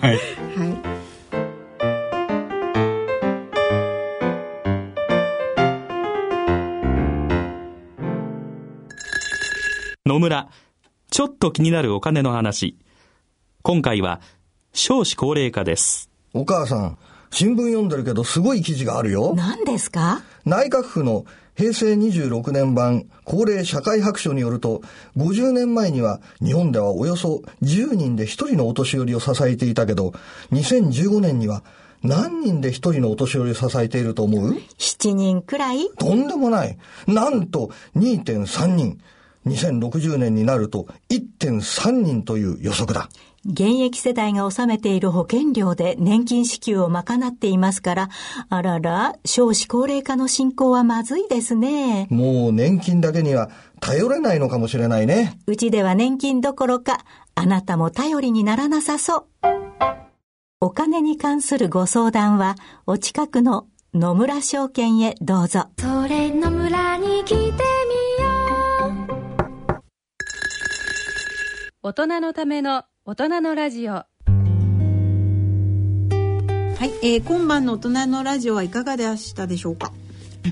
[0.00, 0.18] はい
[0.58, 0.66] は
[0.96, 1.00] い。
[10.06, 10.48] 野村、
[11.10, 12.76] ちょっと気になるお金の話。
[13.62, 14.20] 今回は
[14.72, 16.10] 少子高齢化です。
[16.32, 16.98] お母さん、
[17.30, 19.34] 新聞読んでるけどすごい記事があるよ。
[19.34, 20.22] 何ですか？
[20.44, 21.24] 内閣府の
[21.56, 24.82] 平成26年版高齢社会白書によると、
[25.16, 30.14] 50年前には日本ではおよそ10人で1人のお年寄りを支えていたけど、
[30.52, 31.62] 2015年には
[32.02, 35.90] 何人で1人のお年寄りを支えていると思う？7人くらい？
[35.98, 36.78] とんでもない。
[37.06, 38.98] なんと2.3人。
[39.46, 43.08] 2060年になると1.3人という予測だ。
[43.46, 48.08] 現役世代が納めている保険料で年金支給を賄っていますから、
[48.50, 52.06] あらら、少子高齢化の進行はまずいですね。
[52.10, 55.38] もう年金だけには頼れないのかもしれないね。
[55.46, 56.98] うちでは年金どころか、
[57.34, 59.26] あなたも頼りにならなさそう。
[60.60, 65.68] お金に関するご相談は、お近くの野村証券へどうぞ。
[65.78, 67.54] それの村に来てみよ
[71.82, 74.06] 大人のための大人のラジオは
[76.82, 76.90] い。
[77.02, 79.92] えー今晩の大人のラジオはいかがでしたでしょうか？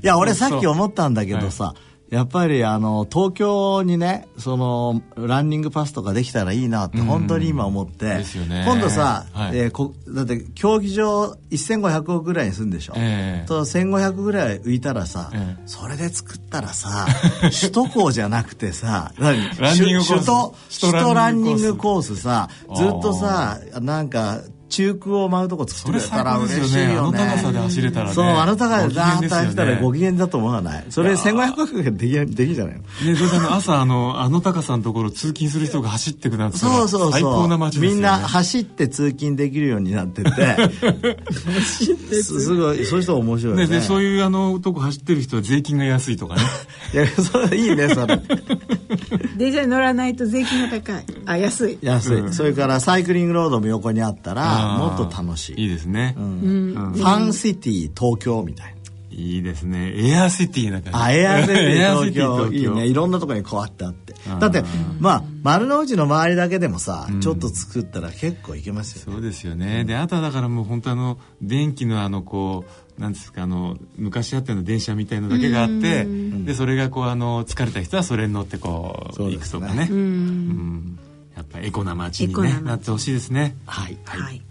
[0.03, 1.75] いや俺さっき思ったんだけどさ、
[2.11, 8.25] やっぱりあの東京にねそのランニングパスとかできたらいいなって本当に今思って、ね。
[8.67, 9.59] 今度さ、はい。
[9.59, 13.47] えーこだって競技場1500億ぐらいにするんでしょ、ええ。
[13.47, 15.63] と1500ぐらい浮いたらさ、ええ。
[15.67, 17.07] それで作ったらさ
[17.61, 19.51] 首都高じゃなくてさ何？
[20.03, 26.95] 首都首都ラランニングコースさずっとさなんか中空を舞うとこ作それってくれたら嬉しいよね。
[26.95, 28.15] よねあの高さで走れたらね。
[28.15, 30.85] そうあの高さでダーッと走ったらごご機嫌だと思わない。
[30.91, 33.13] それ1500億ができできじゃないの？
[33.13, 37.13] ね、それの朝あのあの高さのところ通勤する人が走ってくなってそうそうそう。
[37.13, 40.31] 最高な街ですよ、ね、みんな走って通勤できるようになってて。
[41.63, 43.67] す すごいそういう人面白いね。
[43.67, 46.43] ね、でそういうあのとこ走ってる人は税金が安いとかね。
[46.95, 48.21] いやそれいいねそれ
[49.37, 51.05] 電車に乗らないと税金が高い。
[51.27, 51.79] あ、安い。
[51.83, 55.63] 安い、それからサイクリングロードも横にあったらもっと楽しい。
[55.63, 58.79] いいですね、ファンシティ東京みたいな。
[59.19, 59.95] いいですね。
[59.97, 60.99] エアシティな感じ。
[60.99, 62.53] あエアシティエア東シティ京。
[62.53, 62.87] いいね。
[62.87, 64.15] いろんなところにこうやってあって。
[64.39, 64.63] だって
[65.01, 69.13] まあ丸の内の周りだけでもさ、ちょっと作ったら結構いけますよね。
[69.15, 69.85] そうですよね。
[69.85, 79.31] であとはだからもう本当あの電気のあのこうなんですかあの昔あったような電車みたいのだけがあってでそれがこうあの疲れた人はそれに乗ってこうね。
[79.31, 79.89] 行くとかね。
[79.91, 80.99] うん。
[81.37, 83.57] やっぱエコな街に、ねなってほしいですね。
[83.67, 83.97] はい。
[84.05, 84.43] はい。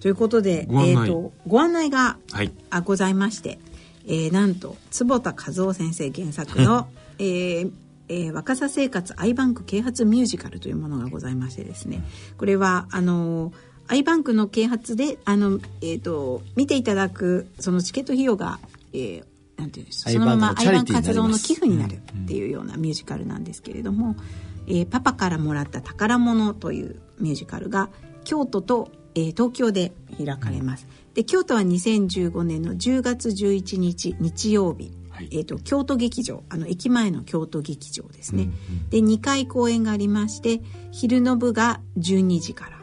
[0.00, 1.00] ということで、ご案内。
[1.00, 2.52] えっ、と、ご案内が、はい。
[2.70, 3.58] あございまして、
[4.06, 6.88] えーなんと坪田和夫先生原作の、
[7.18, 7.72] えー
[8.08, 12.04] えー若さ生活アイバンク啓発ミュージカルというものがございましてですね。
[12.36, 13.52] これはあのー
[13.88, 18.58] アイバンクの啓発であの、えー、と見ていただくそのチケット費用が、
[18.92, 19.24] えー
[19.56, 24.16] なんていうんですかそのままアイバンク活動の寄付になるっていうようなミュージカルなんですけれども
[24.68, 27.88] 「えーパパからもらった宝物」というミュージカルが
[28.24, 30.86] 京都と、えー東京で開かれます。
[31.14, 35.28] で京都は2015年の10月11日日曜日、はい。
[35.32, 38.50] えー、と京都劇場あの駅前の京都劇場ですね、
[38.90, 40.60] で2回公演がありまして
[40.92, 42.70] 昼の部が12時から。
[42.70, 42.75] はい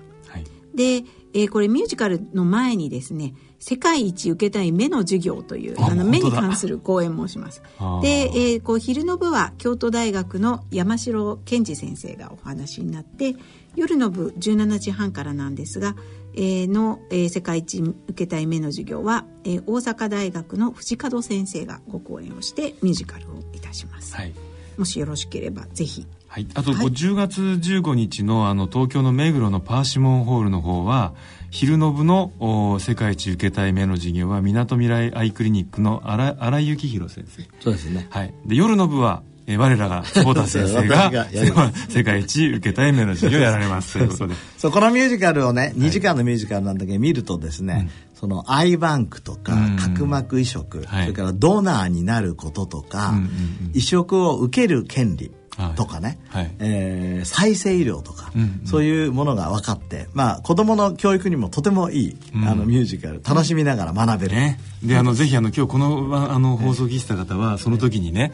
[0.74, 1.03] で、
[1.34, 7.61] えーこれミュージカルの前にですね世界一受けたい目の授業というあの目に関する講演もします。
[8.03, 13.36] で、えーこう昼の部は京都大学の山城健二先生がお話になって
[13.76, 15.95] 夜の部17時半からなんですが、
[16.34, 24.34] えーの、えー世界一受けたい目の授業は、えー大阪大学の藤門先生がご講演をしてミュージカルをいたします、はい。
[24.78, 26.88] もしよろしければぜひはい、あと、はい。
[26.88, 31.13] 10月15日のあの東京の目黒のパーシモンホールの方は
[31.51, 37.43] 昼の部のお世界一受けたい目の授業はみなとみらいアイクリニックの新新井幸宏先生。
[37.59, 38.07] そうですね。
[38.09, 41.11] はい、で夜の部は、えー我らが久保田先生が
[41.89, 43.99] 世界一受けたい目の授業をやられます。
[43.99, 44.34] ということで。
[44.57, 49.75] そうこのミュージカルをね2時間のミュージカルなんだけど見るとですね、そのアイバンクとかうん。
[49.75, 51.03] 角膜移植、はい。
[51.03, 53.29] それからドナーになることとか、うんうんうん。
[53.75, 55.29] 移植を受ける権利
[55.76, 56.43] とかね、はい。
[56.43, 58.62] はいえー再生医療とか、うんうん。
[58.66, 62.47] そういうものが分かって、まあ、子供の教育にもとてもいい、うん。
[62.47, 68.34] あのミュージカル楽しみながら学べる、ね、であのぜひあの今日このあの放送を聞いてた方はその時にね、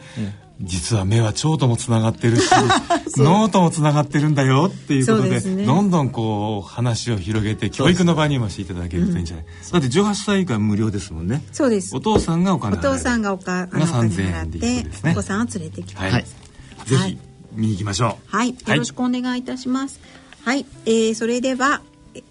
[0.60, 2.50] 実は目は腸ともつながってるし
[3.16, 5.64] 脳ともつながってるんだよっていうことでね。
[5.64, 11.42] どんどんこう話を広げて教育の場にもしていただけるといいんじゃない、だって18歳以下は無料ですもんね。
[11.52, 11.94] そうです。
[11.94, 15.12] お父さんがお金お父さんがお金3000払っ円ですね。
[15.12, 16.49] お子さんを連れてきてくはい、ださい
[16.90, 17.18] ぜひはい
[17.52, 19.98] 見に行きましょうはい、よろしくお願いいたします。
[20.44, 21.82] はい、えーそれでは、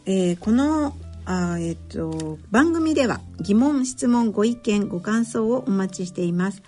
[0.05, 0.93] えーこの
[1.25, 6.61] あーえっ、と番組では疑問、質問、ご意見、ご感想をお待ちしています。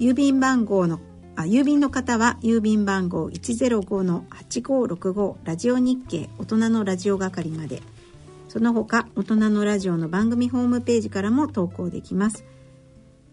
[0.00, 1.00] 郵便番号の
[1.36, 7.82] あ郵便の方は郵便番号105-8565ラジオ日経大人のラジオ係まで。
[8.48, 12.44] その他大人のラジオの番組ホームページからも投稿できます。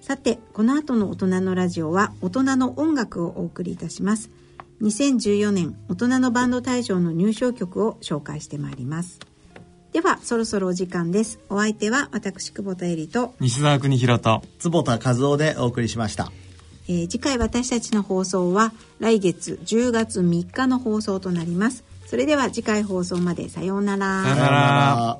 [0.05, 4.29] さてこの後の大人のラジオは大人の音楽をお送りいたします。
[4.83, 9.19] 2014年大人のバンド大賞の入賞曲を紹介してまいります。
[9.93, 11.39] ではそろそろお時間です。
[11.49, 16.31] お相手は私久保田恵里と、西澤邦弘と坪田和夫でお送りしました。
[16.87, 21.83] えー次回私たちの放送は来月10月3日の放送となります。
[22.05, 23.49] それでは次回放送まで。
[23.49, 24.21] さようなら。
[24.21, 25.19] さよなら